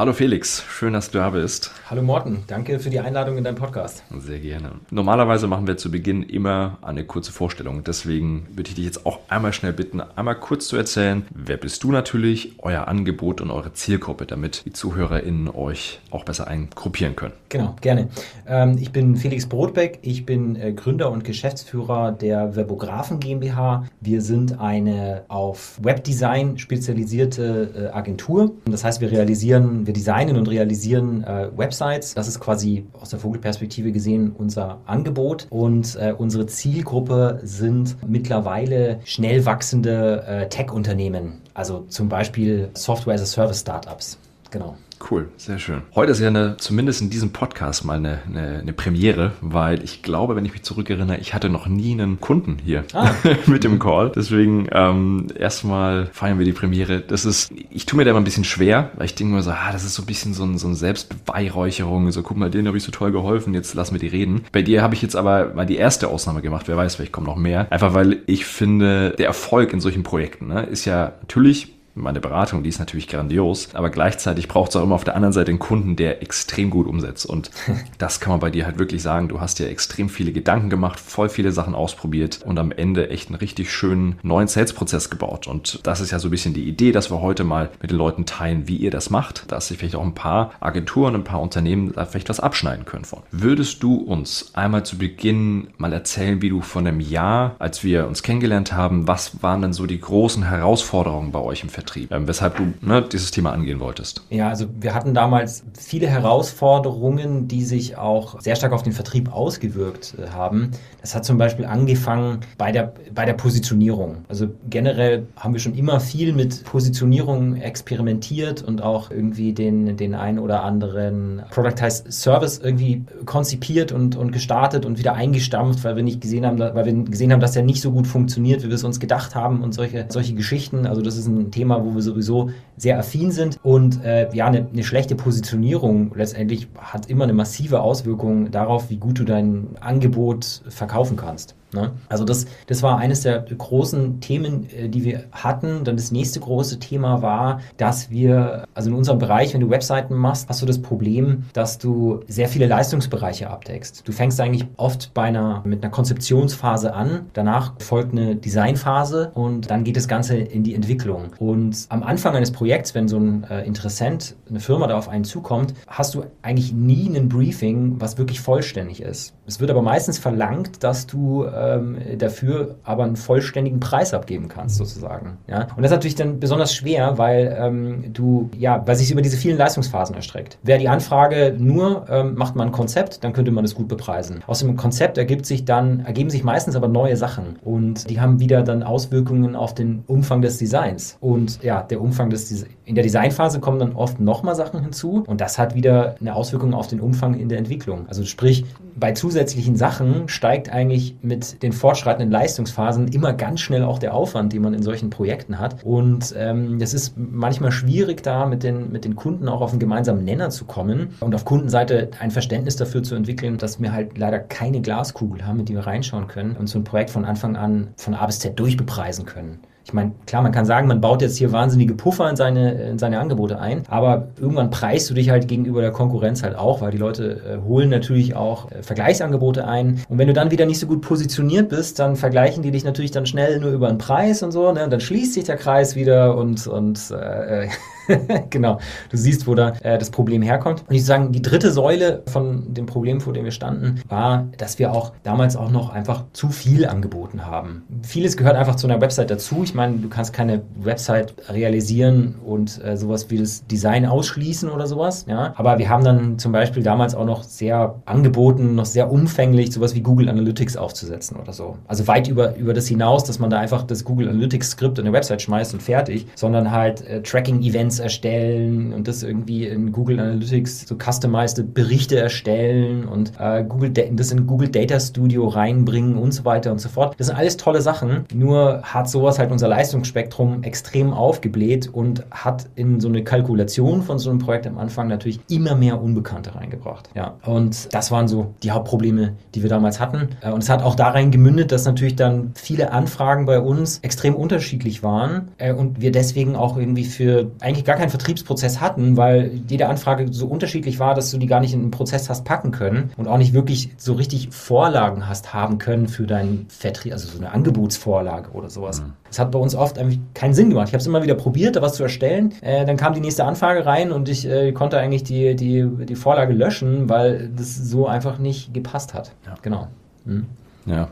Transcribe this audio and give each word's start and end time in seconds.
Hallo 0.00 0.14
Felix, 0.14 0.64
schön, 0.66 0.94
dass 0.94 1.10
du 1.10 1.18
da 1.18 1.28
bist. 1.28 1.72
Hallo 1.90 2.00
Morten, 2.00 2.44
danke 2.46 2.78
für 2.78 2.88
die 2.88 3.00
Einladung 3.00 3.36
in 3.36 3.44
deinen 3.44 3.56
Podcast. 3.56 4.02
Sehr 4.16 4.38
gerne. 4.38 4.70
Normalerweise 4.90 5.46
machen 5.46 5.66
wir 5.66 5.76
zu 5.76 5.90
Beginn 5.90 6.22
immer 6.22 6.78
eine 6.80 7.04
kurze 7.04 7.32
Vorstellung. 7.32 7.84
Deswegen 7.84 8.46
würde 8.52 8.70
ich 8.70 8.76
dich 8.76 8.86
jetzt 8.86 9.04
auch 9.04 9.18
einmal 9.28 9.52
schnell 9.52 9.74
bitten, 9.74 10.00
einmal 10.00 10.36
kurz 10.36 10.68
zu 10.68 10.78
erzählen, 10.78 11.26
wer 11.34 11.58
bist 11.58 11.84
du 11.84 11.92
natürlich, 11.92 12.54
euer 12.60 12.88
Angebot 12.88 13.42
und 13.42 13.50
eure 13.50 13.74
Zielgruppe, 13.74 14.24
damit 14.24 14.64
die 14.64 14.72
ZuhörerInnen 14.72 15.50
euch 15.50 16.00
auch 16.10 16.24
besser 16.24 16.48
eingruppieren 16.48 17.14
können. 17.14 17.34
Genau, 17.50 17.76
gerne. 17.82 18.08
Ähm, 18.46 18.78
ich 18.80 18.92
bin 18.92 19.16
Felix 19.16 19.46
Brotbeck, 19.46 19.98
ich 20.00 20.24
bin 20.24 20.56
äh, 20.56 20.72
Gründer 20.72 21.10
und 21.10 21.24
Geschäftsführer 21.24 22.12
der 22.12 22.56
Webografen 22.56 23.20
GmbH. 23.20 23.84
Wir 24.00 24.22
sind 24.22 24.60
eine 24.60 25.24
auf 25.28 25.78
Webdesign 25.82 26.56
spezialisierte 26.56 27.90
äh, 27.92 27.94
Agentur. 27.94 28.52
Das 28.64 28.82
heißt, 28.82 29.02
wir 29.02 29.10
realisieren, 29.10 29.86
wir 29.90 29.94
designen 29.94 30.36
und 30.36 30.48
realisieren 30.48 31.24
äh, 31.24 31.48
Websites. 31.56 32.14
Das 32.14 32.28
ist 32.28 32.38
quasi 32.38 32.86
aus 33.00 33.10
der 33.10 33.18
Vogelperspektive 33.18 33.90
gesehen 33.90 34.32
unser 34.38 34.78
Angebot. 34.86 35.48
Und 35.50 35.96
äh, 35.96 36.14
unsere 36.16 36.46
Zielgruppe 36.46 37.40
sind 37.42 37.96
mittlerweile 38.06 39.00
schnell 39.04 39.44
wachsende 39.46 40.22
äh, 40.26 40.48
Tech-Unternehmen. 40.48 41.40
Also 41.54 41.80
zum 41.88 42.08
Beispiel 42.08 42.70
Software 42.74 43.14
as 43.14 43.22
a 43.22 43.26
Service 43.26 43.60
Startups. 43.60 44.16
Genau. 44.52 44.76
Cool, 45.08 45.28
sehr 45.36 45.58
schön. 45.58 45.82
Heute 45.94 46.12
ist 46.12 46.20
ja 46.20 46.28
eine, 46.28 46.56
zumindest 46.58 47.00
in 47.00 47.10
diesem 47.10 47.30
Podcast 47.30 47.84
mal 47.84 47.96
eine, 47.96 48.18
eine, 48.26 48.58
eine, 48.58 48.72
Premiere, 48.72 49.32
weil 49.40 49.82
ich 49.82 50.02
glaube, 50.02 50.36
wenn 50.36 50.44
ich 50.44 50.52
mich 50.52 50.62
zurückerinnere, 50.62 51.18
ich 51.18 51.32
hatte 51.32 51.48
noch 51.48 51.66
nie 51.66 51.92
einen 51.92 52.20
Kunden 52.20 52.58
hier 52.62 52.84
ah. 52.92 53.10
mit 53.46 53.64
dem 53.64 53.78
Call. 53.78 54.12
Deswegen 54.14 54.68
ähm, 54.70 55.28
erstmal 55.34 56.06
feiern 56.12 56.38
wir 56.38 56.44
die 56.44 56.52
Premiere. 56.52 57.00
Das 57.00 57.24
ist, 57.24 57.50
ich 57.70 57.86
tue 57.86 57.96
mir 57.96 58.04
da 58.04 58.10
immer 58.10 58.20
ein 58.20 58.24
bisschen 58.24 58.44
schwer, 58.44 58.90
weil 58.96 59.06
ich 59.06 59.14
denke 59.14 59.34
mir 59.34 59.42
so, 59.42 59.50
ah, 59.50 59.72
das 59.72 59.84
ist 59.84 59.94
so 59.94 60.02
ein 60.02 60.06
bisschen 60.06 60.34
so, 60.34 60.44
ein, 60.44 60.58
so 60.58 60.66
eine 60.66 60.76
Selbstbeweihräucherung. 60.76 62.12
So, 62.12 62.22
guck 62.22 62.36
mal, 62.36 62.50
denen 62.50 62.68
habe 62.68 62.76
ich 62.76 62.84
so 62.84 62.92
toll 62.92 63.10
geholfen, 63.10 63.54
jetzt 63.54 63.74
lassen 63.74 63.94
wir 63.94 64.00
die 64.00 64.08
reden. 64.08 64.42
Bei 64.52 64.62
dir 64.62 64.82
habe 64.82 64.94
ich 64.94 65.02
jetzt 65.02 65.16
aber 65.16 65.54
mal 65.54 65.66
die 65.66 65.76
erste 65.76 66.08
Ausnahme 66.08 66.42
gemacht. 66.42 66.68
Wer 66.68 66.76
weiß, 66.76 66.96
vielleicht 66.96 67.12
kommen 67.12 67.26
noch 67.26 67.36
mehr. 67.36 67.66
Einfach 67.70 67.94
weil 67.94 68.18
ich 68.26 68.44
finde, 68.44 69.14
der 69.18 69.26
Erfolg 69.26 69.72
in 69.72 69.80
solchen 69.80 70.02
Projekten 70.02 70.48
ne, 70.48 70.62
ist 70.64 70.84
ja 70.84 71.14
natürlich 71.20 71.79
meine 72.00 72.20
Beratung, 72.20 72.62
die 72.62 72.68
ist 72.68 72.78
natürlich 72.78 73.08
grandios, 73.08 73.68
aber 73.74 73.90
gleichzeitig 73.90 74.48
braucht 74.48 74.70
es 74.70 74.76
auch 74.76 74.82
immer 74.82 74.94
auf 74.94 75.04
der 75.04 75.14
anderen 75.14 75.32
Seite 75.32 75.50
einen 75.50 75.58
Kunden, 75.58 75.96
der 75.96 76.22
extrem 76.22 76.70
gut 76.70 76.86
umsetzt. 76.86 77.26
Und 77.26 77.50
das 77.98 78.20
kann 78.20 78.30
man 78.30 78.40
bei 78.40 78.50
dir 78.50 78.66
halt 78.66 78.78
wirklich 78.78 79.02
sagen. 79.02 79.28
Du 79.28 79.40
hast 79.40 79.58
dir 79.58 79.68
extrem 79.68 80.08
viele 80.08 80.32
Gedanken 80.32 80.70
gemacht, 80.70 80.98
voll 80.98 81.28
viele 81.28 81.52
Sachen 81.52 81.74
ausprobiert 81.74 82.40
und 82.44 82.58
am 82.58 82.72
Ende 82.72 83.10
echt 83.10 83.28
einen 83.28 83.36
richtig 83.36 83.72
schönen 83.72 84.18
neuen 84.22 84.48
Sales-Prozess 84.48 85.10
gebaut. 85.10 85.46
Und 85.46 85.80
das 85.86 86.00
ist 86.00 86.10
ja 86.10 86.18
so 86.18 86.28
ein 86.28 86.30
bisschen 86.30 86.54
die 86.54 86.68
Idee, 86.68 86.92
dass 86.92 87.10
wir 87.10 87.20
heute 87.20 87.44
mal 87.44 87.70
mit 87.80 87.90
den 87.90 87.98
Leuten 87.98 88.26
teilen, 88.26 88.68
wie 88.68 88.76
ihr 88.76 88.90
das 88.90 89.10
macht, 89.10 89.50
dass 89.52 89.68
sich 89.68 89.78
vielleicht 89.78 89.96
auch 89.96 90.04
ein 90.04 90.14
paar 90.14 90.52
Agenturen, 90.60 91.14
ein 91.14 91.24
paar 91.24 91.40
Unternehmen 91.40 91.92
da 91.92 92.06
vielleicht 92.06 92.28
was 92.28 92.40
abschneiden 92.40 92.84
können 92.84 93.04
von. 93.04 93.20
Würdest 93.30 93.82
du 93.82 93.96
uns 93.96 94.50
einmal 94.54 94.84
zu 94.84 94.98
Beginn 94.98 95.68
mal 95.78 95.92
erzählen, 95.92 96.42
wie 96.42 96.48
du 96.48 96.60
von 96.60 96.84
dem 96.84 97.00
Jahr, 97.00 97.56
als 97.58 97.84
wir 97.84 98.06
uns 98.06 98.22
kennengelernt 98.22 98.72
haben, 98.72 99.06
was 99.06 99.42
waren 99.42 99.62
denn 99.62 99.72
so 99.72 99.86
die 99.86 100.00
großen 100.00 100.44
Herausforderungen 100.44 101.32
bei 101.32 101.40
euch 101.40 101.62
im 101.62 101.68
Vertrieb? 101.68 101.89
Vertrieb, 101.90 102.12
ähm, 102.12 102.28
weshalb 102.28 102.56
du 102.56 102.72
ne, 102.80 103.02
dieses 103.02 103.30
Thema 103.30 103.52
angehen 103.52 103.80
wolltest. 103.80 104.22
Ja, 104.30 104.48
also 104.48 104.66
wir 104.78 104.94
hatten 104.94 105.12
damals 105.12 105.64
viele 105.78 106.06
Herausforderungen, 106.06 107.48
die 107.48 107.64
sich 107.64 107.96
auch 107.96 108.40
sehr 108.40 108.56
stark 108.56 108.72
auf 108.72 108.82
den 108.82 108.92
Vertrieb 108.92 109.32
ausgewirkt 109.32 110.14
äh, 110.18 110.28
haben. 110.28 110.70
Das 111.00 111.14
hat 111.14 111.24
zum 111.24 111.38
Beispiel 111.38 111.64
angefangen 111.64 112.40
bei 112.58 112.70
der, 112.72 112.92
bei 113.14 113.24
der 113.24 113.32
Positionierung. 113.32 114.18
Also 114.28 114.48
generell 114.68 115.26
haben 115.36 115.52
wir 115.52 115.60
schon 115.60 115.74
immer 115.74 116.00
viel 116.00 116.32
mit 116.32 116.64
Positionierung 116.64 117.56
experimentiert 117.56 118.62
und 118.62 118.82
auch 118.82 119.10
irgendwie 119.10 119.52
den, 119.52 119.96
den 119.96 120.14
einen 120.14 120.38
oder 120.38 120.62
anderen 120.62 121.42
Productized 121.50 122.12
Service 122.12 122.60
irgendwie 122.62 123.04
konzipiert 123.24 123.92
und, 123.92 124.16
und 124.16 124.30
gestartet 124.30 124.86
und 124.86 124.98
wieder 124.98 125.14
eingestampft, 125.14 125.82
weil 125.84 125.96
wir 125.96 126.02
nicht 126.02 126.20
gesehen 126.20 126.46
haben, 126.46 126.58
weil 126.58 126.84
wir 126.84 126.92
gesehen 126.92 127.32
haben, 127.32 127.40
dass 127.40 127.52
der 127.52 127.62
nicht 127.62 127.80
so 127.80 127.90
gut 127.90 128.06
funktioniert, 128.06 128.62
wie 128.62 128.68
wir 128.68 128.74
es 128.74 128.84
uns 128.84 129.00
gedacht 129.00 129.34
haben 129.34 129.62
und 129.62 129.74
solche, 129.74 130.06
solche 130.08 130.34
Geschichten. 130.34 130.86
Also 130.86 131.02
das 131.02 131.16
ist 131.16 131.26
ein 131.26 131.50
Thema, 131.50 131.69
wo 131.84 131.94
wir 131.94 132.02
sowieso 132.02 132.50
sehr 132.76 132.98
affin 132.98 133.30
sind. 133.30 133.58
Und 133.62 134.02
äh, 134.04 134.28
ja, 134.34 134.46
eine, 134.46 134.66
eine 134.72 134.84
schlechte 134.84 135.14
Positionierung 135.14 136.12
letztendlich 136.14 136.68
hat 136.78 137.06
immer 137.06 137.24
eine 137.24 137.32
massive 137.32 137.80
Auswirkung 137.80 138.50
darauf, 138.50 138.90
wie 138.90 138.96
gut 138.96 139.18
du 139.18 139.24
dein 139.24 139.76
Angebot 139.80 140.62
verkaufen 140.68 141.16
kannst. 141.16 141.54
Ne? 141.72 141.92
Also 142.08 142.24
das, 142.24 142.46
das 142.66 142.82
war 142.82 142.98
eines 142.98 143.22
der 143.22 143.40
großen 143.40 144.20
Themen, 144.20 144.68
äh, 144.70 144.88
die 144.88 145.04
wir 145.04 145.24
hatten. 145.32 145.84
Dann 145.84 145.96
das 145.96 146.10
nächste 146.10 146.40
große 146.40 146.78
Thema 146.78 147.22
war, 147.22 147.60
dass 147.76 148.10
wir, 148.10 148.64
also 148.74 148.90
in 148.90 148.96
unserem 148.96 149.18
Bereich, 149.18 149.54
wenn 149.54 149.60
du 149.60 149.70
Webseiten 149.70 150.14
machst, 150.14 150.48
hast 150.48 150.62
du 150.62 150.66
das 150.66 150.82
Problem, 150.82 151.44
dass 151.52 151.78
du 151.78 152.20
sehr 152.26 152.48
viele 152.48 152.66
Leistungsbereiche 152.66 153.48
abdeckst. 153.48 154.06
Du 154.06 154.12
fängst 154.12 154.40
eigentlich 154.40 154.66
oft 154.76 155.14
bei 155.14 155.24
einer, 155.24 155.62
mit 155.64 155.82
einer 155.82 155.90
Konzeptionsphase 155.90 156.92
an, 156.92 157.26
danach 157.34 157.74
folgt 157.78 158.12
eine 158.12 158.36
Designphase 158.36 159.30
und 159.34 159.70
dann 159.70 159.84
geht 159.84 159.96
das 159.96 160.08
Ganze 160.08 160.36
in 160.36 160.64
die 160.64 160.74
Entwicklung. 160.74 161.30
Und 161.38 161.86
am 161.88 162.02
Anfang 162.02 162.34
eines 162.34 162.50
Projekts, 162.50 162.94
wenn 162.94 163.08
so 163.08 163.18
ein 163.18 163.44
äh, 163.44 163.64
Interessent, 163.64 164.36
eine 164.48 164.60
Firma 164.60 164.86
da 164.86 164.98
auf 164.98 165.08
einen 165.08 165.24
zukommt, 165.24 165.74
hast 165.86 166.14
du 166.14 166.24
eigentlich 166.42 166.72
nie 166.72 167.08
ein 167.14 167.28
Briefing, 167.28 168.00
was 168.00 168.18
wirklich 168.18 168.40
vollständig 168.40 169.02
ist. 169.02 169.34
Es 169.46 169.60
wird 169.60 169.70
aber 169.70 169.82
meistens 169.82 170.18
verlangt, 170.18 170.82
dass 170.82 171.06
du 171.06 171.44
äh, 171.44 171.59
ähm, 171.60 171.98
dafür 172.18 172.76
aber 172.84 173.04
einen 173.04 173.16
vollständigen 173.16 173.80
Preis 173.80 174.14
abgeben 174.14 174.48
kannst, 174.48 174.76
sozusagen. 174.76 175.38
Ja? 175.46 175.68
Und 175.76 175.82
das 175.82 175.86
ist 175.86 175.96
natürlich 175.96 176.14
dann 176.14 176.40
besonders 176.40 176.74
schwer, 176.74 177.18
weil 177.18 177.56
ähm, 177.58 178.12
du, 178.12 178.50
ja, 178.58 178.82
weil 178.86 178.96
sich 178.96 179.10
über 179.10 179.22
diese 179.22 179.36
vielen 179.36 179.58
Leistungsphasen 179.58 180.14
erstreckt. 180.14 180.58
Wäre 180.62 180.78
die 180.78 180.88
Anfrage 180.88 181.54
nur, 181.58 182.06
ähm, 182.08 182.34
macht 182.34 182.56
man 182.56 182.68
ein 182.68 182.72
Konzept, 182.72 183.22
dann 183.24 183.32
könnte 183.32 183.50
man 183.50 183.64
es 183.64 183.74
gut 183.74 183.88
bepreisen. 183.88 184.42
Aus 184.46 184.60
dem 184.60 184.76
Konzept 184.76 185.18
ergibt 185.18 185.46
sich 185.46 185.64
dann, 185.64 186.00
ergeben 186.00 186.30
sich 186.30 186.44
meistens 186.44 186.76
aber 186.76 186.88
neue 186.88 187.16
Sachen 187.16 187.58
und 187.62 188.08
die 188.08 188.20
haben 188.20 188.40
wieder 188.40 188.62
dann 188.62 188.82
Auswirkungen 188.82 189.54
auf 189.54 189.74
den 189.74 190.04
Umfang 190.06 190.42
des 190.42 190.58
Designs. 190.58 191.16
Und 191.20 191.62
ja, 191.62 191.82
der 191.82 192.00
Umfang 192.00 192.30
des 192.30 192.48
Designs, 192.48 192.74
in 192.84 192.94
der 192.96 193.04
Designphase 193.04 193.60
kommen 193.60 193.78
dann 193.78 193.92
oft 193.94 194.18
nochmal 194.18 194.56
Sachen 194.56 194.82
hinzu 194.82 195.22
und 195.26 195.40
das 195.40 195.58
hat 195.58 195.74
wieder 195.74 196.16
eine 196.20 196.34
Auswirkung 196.34 196.74
auf 196.74 196.88
den 196.88 197.00
Umfang 197.00 197.34
in 197.34 197.48
der 197.48 197.58
Entwicklung. 197.58 198.06
Also 198.08 198.24
sprich, 198.24 198.64
bei 198.96 199.12
zusätzlichen 199.12 199.76
Sachen 199.76 200.28
steigt 200.28 200.70
eigentlich 200.72 201.16
mit 201.22 201.49
den 201.58 201.72
fortschreitenden 201.72 202.30
Leistungsphasen 202.30 203.08
immer 203.08 203.32
ganz 203.32 203.60
schnell 203.60 203.84
auch 203.84 203.98
der 203.98 204.14
Aufwand, 204.14 204.52
den 204.52 204.62
man 204.62 204.74
in 204.74 204.82
solchen 204.82 205.10
Projekten 205.10 205.58
hat. 205.58 205.84
Und 205.84 206.34
ähm, 206.36 206.78
das 206.78 206.94
ist 206.94 207.14
manchmal 207.16 207.72
schwierig, 207.72 208.22
da 208.22 208.46
mit 208.46 208.62
den, 208.62 208.92
mit 208.92 209.04
den 209.04 209.16
Kunden 209.16 209.48
auch 209.48 209.60
auf 209.60 209.70
einen 209.70 209.80
gemeinsamen 209.80 210.24
Nenner 210.24 210.50
zu 210.50 210.64
kommen 210.64 211.14
und 211.20 211.34
auf 211.34 211.44
Kundenseite 211.44 212.10
ein 212.20 212.30
Verständnis 212.30 212.76
dafür 212.76 213.02
zu 213.02 213.14
entwickeln, 213.14 213.58
dass 213.58 213.80
wir 213.80 213.92
halt 213.92 214.18
leider 214.18 214.38
keine 214.38 214.80
Glaskugel 214.80 215.46
haben, 215.46 215.58
mit 215.58 215.68
die 215.68 215.74
wir 215.74 215.86
reinschauen 215.86 216.28
können 216.28 216.56
und 216.56 216.68
so 216.68 216.78
ein 216.78 216.84
Projekt 216.84 217.10
von 217.10 217.24
Anfang 217.24 217.56
an 217.56 217.88
von 217.96 218.14
A 218.14 218.26
bis 218.26 218.38
Z 218.38 218.58
durchbepreisen 218.58 219.26
können. 219.26 219.60
Ich 219.90 219.94
meine, 219.94 220.12
klar, 220.24 220.40
man 220.40 220.52
kann 220.52 220.66
sagen, 220.66 220.86
man 220.86 221.00
baut 221.00 221.20
jetzt 221.20 221.36
hier 221.36 221.50
wahnsinnige 221.50 221.94
Puffer 221.94 222.30
in 222.30 222.36
seine, 222.36 222.74
in 222.74 222.98
seine 223.00 223.18
Angebote 223.18 223.58
ein, 223.58 223.82
aber 223.88 224.28
irgendwann 224.40 224.70
preist 224.70 225.10
du 225.10 225.14
dich 225.14 225.30
halt 225.30 225.48
gegenüber 225.48 225.80
der 225.80 225.90
Konkurrenz 225.90 226.44
halt 226.44 226.54
auch, 226.54 226.80
weil 226.80 226.92
die 226.92 226.96
Leute 226.96 227.40
äh, 227.44 227.68
holen 227.68 227.88
natürlich 227.88 228.36
auch 228.36 228.70
äh, 228.70 228.84
Vergleichsangebote 228.84 229.66
ein. 229.66 230.00
Und 230.08 230.18
wenn 230.18 230.28
du 230.28 230.32
dann 230.32 230.52
wieder 230.52 230.64
nicht 230.64 230.78
so 230.78 230.86
gut 230.86 231.00
positioniert 231.00 231.70
bist, 231.70 231.98
dann 231.98 232.14
vergleichen 232.14 232.62
die 232.62 232.70
dich 232.70 232.84
natürlich 232.84 233.10
dann 233.10 233.26
schnell 233.26 233.58
nur 233.58 233.72
über 233.72 233.88
den 233.88 233.98
Preis 233.98 234.44
und 234.44 234.52
so, 234.52 234.70
ne? 234.70 234.84
Und 234.84 234.92
dann 234.92 235.00
schließt 235.00 235.34
sich 235.34 235.42
der 235.42 235.56
Kreis 235.56 235.96
wieder 235.96 236.36
und, 236.36 236.68
und 236.68 237.10
äh, 237.10 237.66
genau, 238.50 238.78
du 239.10 239.16
siehst, 239.16 239.46
wo 239.46 239.54
da 239.54 239.70
äh, 239.82 239.98
das 239.98 240.10
Problem 240.10 240.42
herkommt. 240.42 240.84
Und 240.88 240.94
ich 240.94 241.04
sagen, 241.04 241.32
die 241.32 241.42
dritte 241.42 241.70
Säule 241.70 242.22
von 242.26 242.72
dem 242.74 242.86
Problem, 242.86 243.20
vor 243.20 243.32
dem 243.32 243.44
wir 243.44 243.52
standen, 243.52 244.02
war, 244.08 244.48
dass 244.58 244.78
wir 244.78 244.92
auch 244.92 245.12
damals 245.22 245.56
auch 245.56 245.70
noch 245.70 245.90
einfach 245.90 246.24
zu 246.32 246.48
viel 246.48 246.86
angeboten 246.86 247.46
haben. 247.46 247.84
Vieles 248.02 248.36
gehört 248.36 248.56
einfach 248.56 248.76
zu 248.76 248.86
einer 248.86 249.00
Website 249.00 249.30
dazu. 249.30 249.62
Ich 249.62 249.74
meine, 249.74 249.98
du 249.98 250.08
kannst 250.08 250.32
keine 250.32 250.62
Website 250.76 251.34
realisieren 251.48 252.36
und 252.44 252.82
äh, 252.84 252.96
sowas 252.96 253.30
wie 253.30 253.38
das 253.38 253.66
Design 253.66 254.06
ausschließen 254.06 254.70
oder 254.70 254.86
sowas. 254.86 255.26
Ja? 255.28 255.54
Aber 255.56 255.78
wir 255.78 255.88
haben 255.88 256.04
dann 256.04 256.38
zum 256.38 256.52
Beispiel 256.52 256.82
damals 256.82 257.14
auch 257.14 257.24
noch 257.24 257.42
sehr 257.42 257.96
angeboten, 258.06 258.74
noch 258.74 258.86
sehr 258.86 259.10
umfänglich 259.10 259.72
sowas 259.72 259.94
wie 259.94 260.00
Google 260.00 260.28
Analytics 260.28 260.76
aufzusetzen 260.76 261.36
oder 261.36 261.52
so. 261.52 261.76
Also 261.86 262.06
weit 262.06 262.28
über, 262.28 262.56
über 262.56 262.74
das 262.74 262.86
hinaus, 262.86 263.24
dass 263.24 263.38
man 263.38 263.50
da 263.50 263.58
einfach 263.58 263.82
das 263.82 264.04
Google 264.04 264.28
Analytics 264.28 264.70
Skript 264.70 264.98
in 264.98 265.06
eine 265.06 265.12
Website 265.12 265.42
schmeißt 265.42 265.74
und 265.74 265.82
fertig, 265.82 266.26
sondern 266.34 266.70
halt 266.70 267.06
äh, 267.06 267.22
Tracking-Events 267.22 267.99
erstellen 268.00 268.92
und 268.92 269.08
das 269.08 269.22
irgendwie 269.22 269.66
in 269.66 269.92
Google 269.92 270.18
Analytics 270.18 270.86
so 270.88 270.96
customized 270.96 271.74
Berichte 271.74 272.18
erstellen 272.18 273.04
und 273.04 273.32
äh, 273.38 273.64
Google 273.64 273.90
das 273.90 274.32
in 274.32 274.46
Google 274.46 274.68
Data 274.68 274.98
Studio 274.98 275.48
reinbringen 275.48 276.16
und 276.16 276.32
so 276.32 276.44
weiter 276.44 276.72
und 276.72 276.80
so 276.80 276.88
fort. 276.88 277.14
Das 277.18 277.28
sind 277.28 277.36
alles 277.36 277.56
tolle 277.56 277.80
Sachen. 277.80 278.24
Nur 278.34 278.82
hat 278.82 279.08
sowas 279.08 279.38
halt 279.38 279.50
unser 279.50 279.68
Leistungsspektrum 279.68 280.62
extrem 280.62 281.12
aufgebläht 281.12 281.88
und 281.92 282.24
hat 282.30 282.68
in 282.74 283.00
so 283.00 283.08
eine 283.08 283.22
Kalkulation 283.24 284.02
von 284.02 284.18
so 284.18 284.30
einem 284.30 284.38
Projekt 284.38 284.66
am 284.66 284.78
Anfang 284.78 285.08
natürlich 285.08 285.40
immer 285.48 285.74
mehr 285.74 286.00
Unbekannte 286.00 286.54
reingebracht. 286.54 287.10
Ja, 287.14 287.34
und 287.44 287.92
das 287.94 288.10
waren 288.10 288.28
so 288.28 288.54
die 288.62 288.70
Hauptprobleme, 288.70 289.34
die 289.54 289.62
wir 289.62 289.70
damals 289.70 290.00
hatten. 290.00 290.28
Äh, 290.40 290.50
und 290.50 290.62
es 290.62 290.68
hat 290.68 290.82
auch 290.82 290.94
darin 290.94 291.30
gemündet, 291.30 291.72
dass 291.72 291.84
natürlich 291.84 292.16
dann 292.16 292.52
viele 292.54 292.92
Anfragen 292.92 293.46
bei 293.46 293.60
uns 293.60 293.98
extrem 293.98 294.34
unterschiedlich 294.34 295.02
waren 295.02 295.48
äh, 295.58 295.72
und 295.72 296.00
wir 296.00 296.12
deswegen 296.12 296.56
auch 296.56 296.76
irgendwie 296.76 297.04
für 297.04 297.50
eigentlich 297.60 297.84
gar 297.90 297.98
keinen 297.98 298.10
Vertriebsprozess 298.10 298.80
hatten, 298.80 299.16
weil 299.16 299.50
jede 299.66 299.88
Anfrage 299.88 300.32
so 300.32 300.46
unterschiedlich 300.46 301.00
war, 301.00 301.14
dass 301.14 301.32
du 301.32 301.38
die 301.38 301.48
gar 301.48 301.58
nicht 301.58 301.74
in 301.74 301.80
einen 301.80 301.90
Prozess 301.90 302.30
hast 302.30 302.44
packen 302.44 302.70
können 302.70 303.10
und 303.16 303.26
auch 303.26 303.36
nicht 303.36 303.52
wirklich 303.52 303.90
so 303.96 304.12
richtig 304.12 304.50
Vorlagen 304.50 305.28
hast 305.28 305.52
haben 305.52 305.78
können 305.78 306.06
für 306.06 306.24
deinen 306.24 306.66
Vertrieb, 306.68 307.12
also 307.12 307.28
so 307.28 307.38
eine 307.38 307.50
Angebotsvorlage 307.50 308.50
oder 308.52 308.70
sowas. 308.70 309.00
Mhm. 309.00 309.14
Das 309.26 309.40
hat 309.40 309.50
bei 309.50 309.58
uns 309.58 309.74
oft 309.74 309.98
eigentlich 309.98 310.20
keinen 310.34 310.54
Sinn 310.54 310.70
gemacht. 310.70 310.86
Ich 310.86 310.94
habe 310.94 311.00
es 311.00 311.06
immer 311.08 311.24
wieder 311.24 311.34
probiert, 311.34 311.74
da 311.74 311.82
was 311.82 311.94
zu 311.94 312.04
erstellen. 312.04 312.54
Äh, 312.60 312.84
dann 312.84 312.96
kam 312.96 313.12
die 313.12 313.20
nächste 313.20 313.44
Anfrage 313.44 313.84
rein 313.84 314.12
und 314.12 314.28
ich 314.28 314.46
äh, 314.46 314.70
konnte 314.70 314.98
eigentlich 314.98 315.24
die, 315.24 315.56
die, 315.56 315.84
die 316.06 316.16
Vorlage 316.16 316.52
löschen, 316.52 317.08
weil 317.08 317.48
das 317.56 317.76
so 317.76 318.06
einfach 318.06 318.38
nicht 318.38 318.72
gepasst 318.72 319.14
hat. 319.14 319.32
Ja. 319.46 319.54
Genau. 319.62 319.88
Mhm. 320.24 320.46
Ja. 320.86 321.08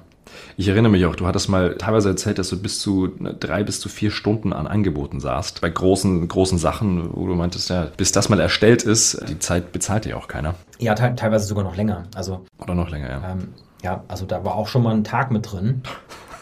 Ich 0.56 0.68
erinnere 0.68 0.90
mich 0.90 1.06
auch, 1.06 1.14
du 1.14 1.26
hattest 1.26 1.48
mal 1.48 1.76
teilweise 1.76 2.08
erzählt, 2.08 2.38
dass 2.38 2.48
du 2.48 2.60
bis 2.60 2.80
zu 2.80 3.08
drei 3.40 3.62
bis 3.62 3.80
zu 3.80 3.88
vier 3.88 4.10
Stunden 4.10 4.52
an 4.52 4.66
Angeboten 4.66 5.20
saßt. 5.20 5.60
Bei 5.60 5.70
großen, 5.70 6.26
großen 6.26 6.58
Sachen, 6.58 7.10
wo 7.12 7.26
du 7.26 7.34
meintest, 7.34 7.70
ja, 7.70 7.88
bis 7.96 8.12
das 8.12 8.28
mal 8.28 8.40
erstellt 8.40 8.82
ist, 8.82 9.20
die 9.28 9.38
Zeit 9.38 9.72
bezahlt 9.72 10.04
dir 10.04 10.16
auch 10.16 10.28
keiner. 10.28 10.54
Ja, 10.78 10.94
te 10.94 11.14
teilweise 11.14 11.46
sogar 11.46 11.64
noch 11.64 11.76
länger. 11.76 12.04
Also, 12.14 12.44
Oder 12.58 12.74
noch 12.74 12.90
länger, 12.90 13.08
ja. 13.08 13.30
Ähm, 13.32 13.48
ja, 13.82 14.04
also 14.08 14.26
da 14.26 14.44
war 14.44 14.56
auch 14.56 14.68
schon 14.68 14.82
mal 14.82 14.94
ein 14.94 15.04
Tag 15.04 15.30
mit 15.30 15.52
drin. 15.52 15.82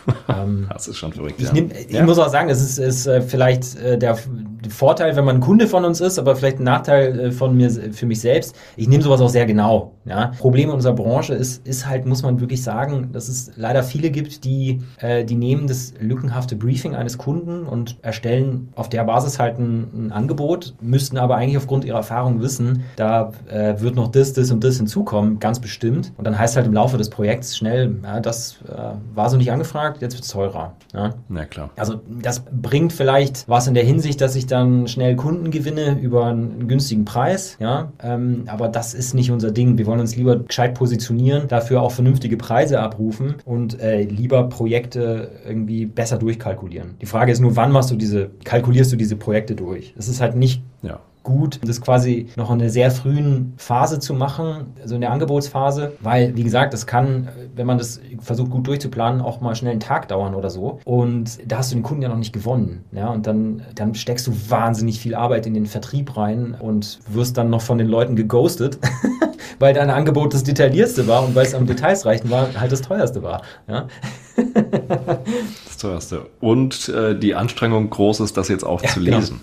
ähm, 0.29 0.67
das 0.73 0.89
ist 0.89 0.97
schon 0.97 1.13
verrückt. 1.13 1.35
Ich, 1.39 1.53
nehm, 1.53 1.71
ich 1.71 1.95
ja. 1.95 2.05
muss 2.05 2.19
auch 2.19 2.29
sagen, 2.29 2.49
es 2.49 2.61
ist, 2.61 2.79
ist 2.79 3.07
äh, 3.07 3.21
vielleicht 3.21 3.77
äh, 3.79 3.99
der, 3.99 4.19
Vorteil, 4.69 5.15
wenn 5.15 5.25
man 5.25 5.37
ein 5.37 5.41
Kunde 5.41 5.69
von 5.69 5.85
uns 5.85 6.01
ist, 6.01 6.19
aber 6.19 6.35
vielleicht 6.35 6.59
ein 6.59 6.65
Nachteil 6.65 7.21
äh, 7.21 7.31
von 7.31 7.57
mir 7.57 7.71
für 7.71 8.07
mich 8.07 8.21
selbst. 8.21 8.57
Ich 8.77 8.89
nehme 8.89 9.03
sowas 9.03 9.21
auch 9.21 9.29
sehr 9.29 9.47
genau. 9.47 9.93
Ja. 10.05 10.33
Problem 10.39 10.71
in 10.71 10.75
unserer 10.75 10.95
Branche 10.95 11.35
ist, 11.35 11.67
ist 11.67 11.87
halt, 11.87 12.05
muss 12.05 12.23
man 12.23 12.41
wirklich 12.41 12.63
sagen, 12.63 13.11
dass 13.13 13.29
es 13.29 13.53
leider 13.57 13.85
viele 13.85 14.11
gibt, 14.11 14.45
die, 14.45 14.81
die 15.03 15.35
nehmen 15.35 15.67
das 15.67 15.95
lückenhafte 16.01 16.55
Briefing 16.55 16.95
eines 16.95 17.19
Kunden 17.19 17.65
und 17.65 17.97
erstellen 18.03 18.69
auf 18.77 18.89
der 18.89 19.05
Basis 19.05 19.39
halt 19.39 19.59
ein, 19.59 20.07
ein 20.07 20.13
Angebot, 20.13 20.75
müssten 20.81 21.19
aber 21.19 21.37
eigentlich 21.37 21.57
aufgrund 21.57 21.85
ihrer 21.85 21.99
Erfahrung 21.99 22.41
wissen, 22.41 22.85
da 22.95 23.33
wird 23.79 23.97
noch 23.97 24.09
das, 24.09 24.33
das 24.33 24.53
und 24.53 24.63
das 24.63 24.77
hinzukommen, 24.77 25.41
ganz 25.41 25.59
bestimmt. 25.61 26.13
Und 26.17 26.25
dann 26.25 26.39
heißt 26.39 26.57
halt 26.57 26.67
im 26.67 26.73
Laufe 26.73 26.97
des 26.99 27.11
Projekts 27.11 27.57
schnell, 27.57 27.97
ja, 28.03 28.21
das 28.21 28.59
äh, 28.69 28.95
war 29.15 29.31
so 29.31 29.37
nicht 29.37 29.51
angefragt, 29.51 29.96
jetzt 30.01 30.15
wird 30.15 30.25
es 30.25 30.31
teurer. 30.31 30.75
Ja. 30.95 31.15
Na 31.29 31.45
klar. 31.45 31.71
Also 31.77 32.01
das 32.23 32.43
bringt 32.45 32.93
vielleicht 32.93 33.49
was 33.49 33.67
in 33.67 33.75
der 33.75 33.85
Hinsicht, 33.85 34.21
dass 34.21 34.37
ich 34.37 34.47
dann 34.47 34.89
schnell 34.89 35.17
Kunden 35.17 35.51
gewinne 35.51 35.99
über 36.01 36.27
einen 36.27 36.69
günstigen 36.69 37.05
Preis. 37.05 37.57
Ja, 37.61 37.93
ähm, 38.03 38.45
aber 38.47 38.69
das 38.69 38.95
ist 38.95 39.15
nicht 39.15 39.31
unser 39.31 39.51
Ding. 39.51 39.79
Wir 39.79 39.87
wollen 39.87 40.01
uns 40.01 40.17
lieber 40.17 40.37
gescheit 40.37 40.75
positionieren, 40.75 41.49
dafür 41.49 41.83
auch 41.83 41.93
vernünftige 41.93 42.37
Preise 42.37 42.81
abrufen 42.81 43.37
und 43.45 43.81
äh, 43.81 44.03
lieber 44.03 44.45
Projekte 44.49 45.31
irgendwie 45.47 45.87
besser 45.87 46.19
durchkalkulieren. 46.19 46.95
Die 47.01 47.07
Frage 47.07 47.33
ist 47.33 47.41
nur, 47.41 47.57
wann 47.57 47.73
machst 47.73 47.91
du 47.91 47.97
diese, 47.97 48.31
kalkulierst 48.45 48.93
du 48.93 48.97
diese 48.97 49.17
Projekte 49.17 49.55
durch? 49.55 49.95
Es 49.97 50.09
ist 50.09 50.21
halt 50.21 50.37
nicht 50.37 50.63
ja 50.83 51.01
gut, 51.27 51.59
das 51.65 51.81
quasi 51.81 52.29
noch 52.37 52.51
in 52.51 52.61
einer 52.61 52.71
sehr 52.71 52.91
frühen 52.93 53.53
Phase 53.57 53.99
zu 53.99 54.15
machen, 54.15 54.75
also 54.81 54.95
in 54.95 55.01
der 55.01 55.11
Angebotsphase, 55.11 55.93
weil, 56.01 56.37
wie 56.37 56.45
gesagt, 56.45 56.73
das 56.73 56.87
kann, 56.87 57.29
wenn 57.55 57.67
man 57.67 57.79
das 57.79 58.01
versucht 58.21 58.51
gut 58.51 58.67
durchzuplanen, 58.69 59.21
auch 59.21 59.41
mal 59.41 59.57
schnell 59.57 59.73
einen 59.73 59.81
Tag 59.81 60.07
dauern 60.07 60.37
oder 60.37 60.51
so. 60.51 60.79
Und 60.85 61.39
da 61.45 61.59
hast 61.59 61.73
du 61.73 61.77
den 61.77 61.83
Kunden 61.83 62.03
ja 62.03 62.09
noch 62.09 62.17
nicht 62.17 62.33
gewonnen. 62.33 62.85
Ja, 62.93 63.09
und 63.09 63.27
dann, 63.27 63.63
dann 63.75 63.97
steckst 63.97 64.29
du 64.29 64.33
wahnsinnig 64.49 65.01
viel 65.01 65.17
Arbeit 65.17 65.47
in 65.47 65.55
den 65.55 65.67
Vertrieb 65.67 66.17
rein 66.17 66.57
und 66.59 67.01
wirst 67.09 67.37
dann 67.37 67.51
noch 67.51 67.61
von 67.61 67.77
den 67.77 67.89
Leuten 67.89 68.15
geghostet, 68.15 68.79
weil 69.59 69.75
dein 69.75 69.91
Angebot 69.91 70.33
das 70.33 70.45
detailliertste 70.45 71.09
war 71.09 71.25
und 71.25 71.35
weil 71.35 71.45
es 71.45 71.55
am 71.55 71.67
Details 71.67 72.07
reichen 72.07 72.31
war, 72.31 72.49
halt 72.59 72.71
das 72.71 72.83
teuerste 72.83 73.25
war. 73.25 73.43
Ja. 73.67 73.89
Das 74.37 75.77
teuerste. 75.79 76.27
Und 76.41 76.89
äh, 76.89 77.19
die 77.19 77.35
Anstrengung 77.35 77.91
groß 77.91 78.21
ist, 78.21 78.37
das 78.37 78.49
jetzt 78.49 78.65
auch 78.65 78.83
ja, 78.83 78.89
zu 78.89 79.01
genau. 79.01 79.19
lesen. 79.19 79.41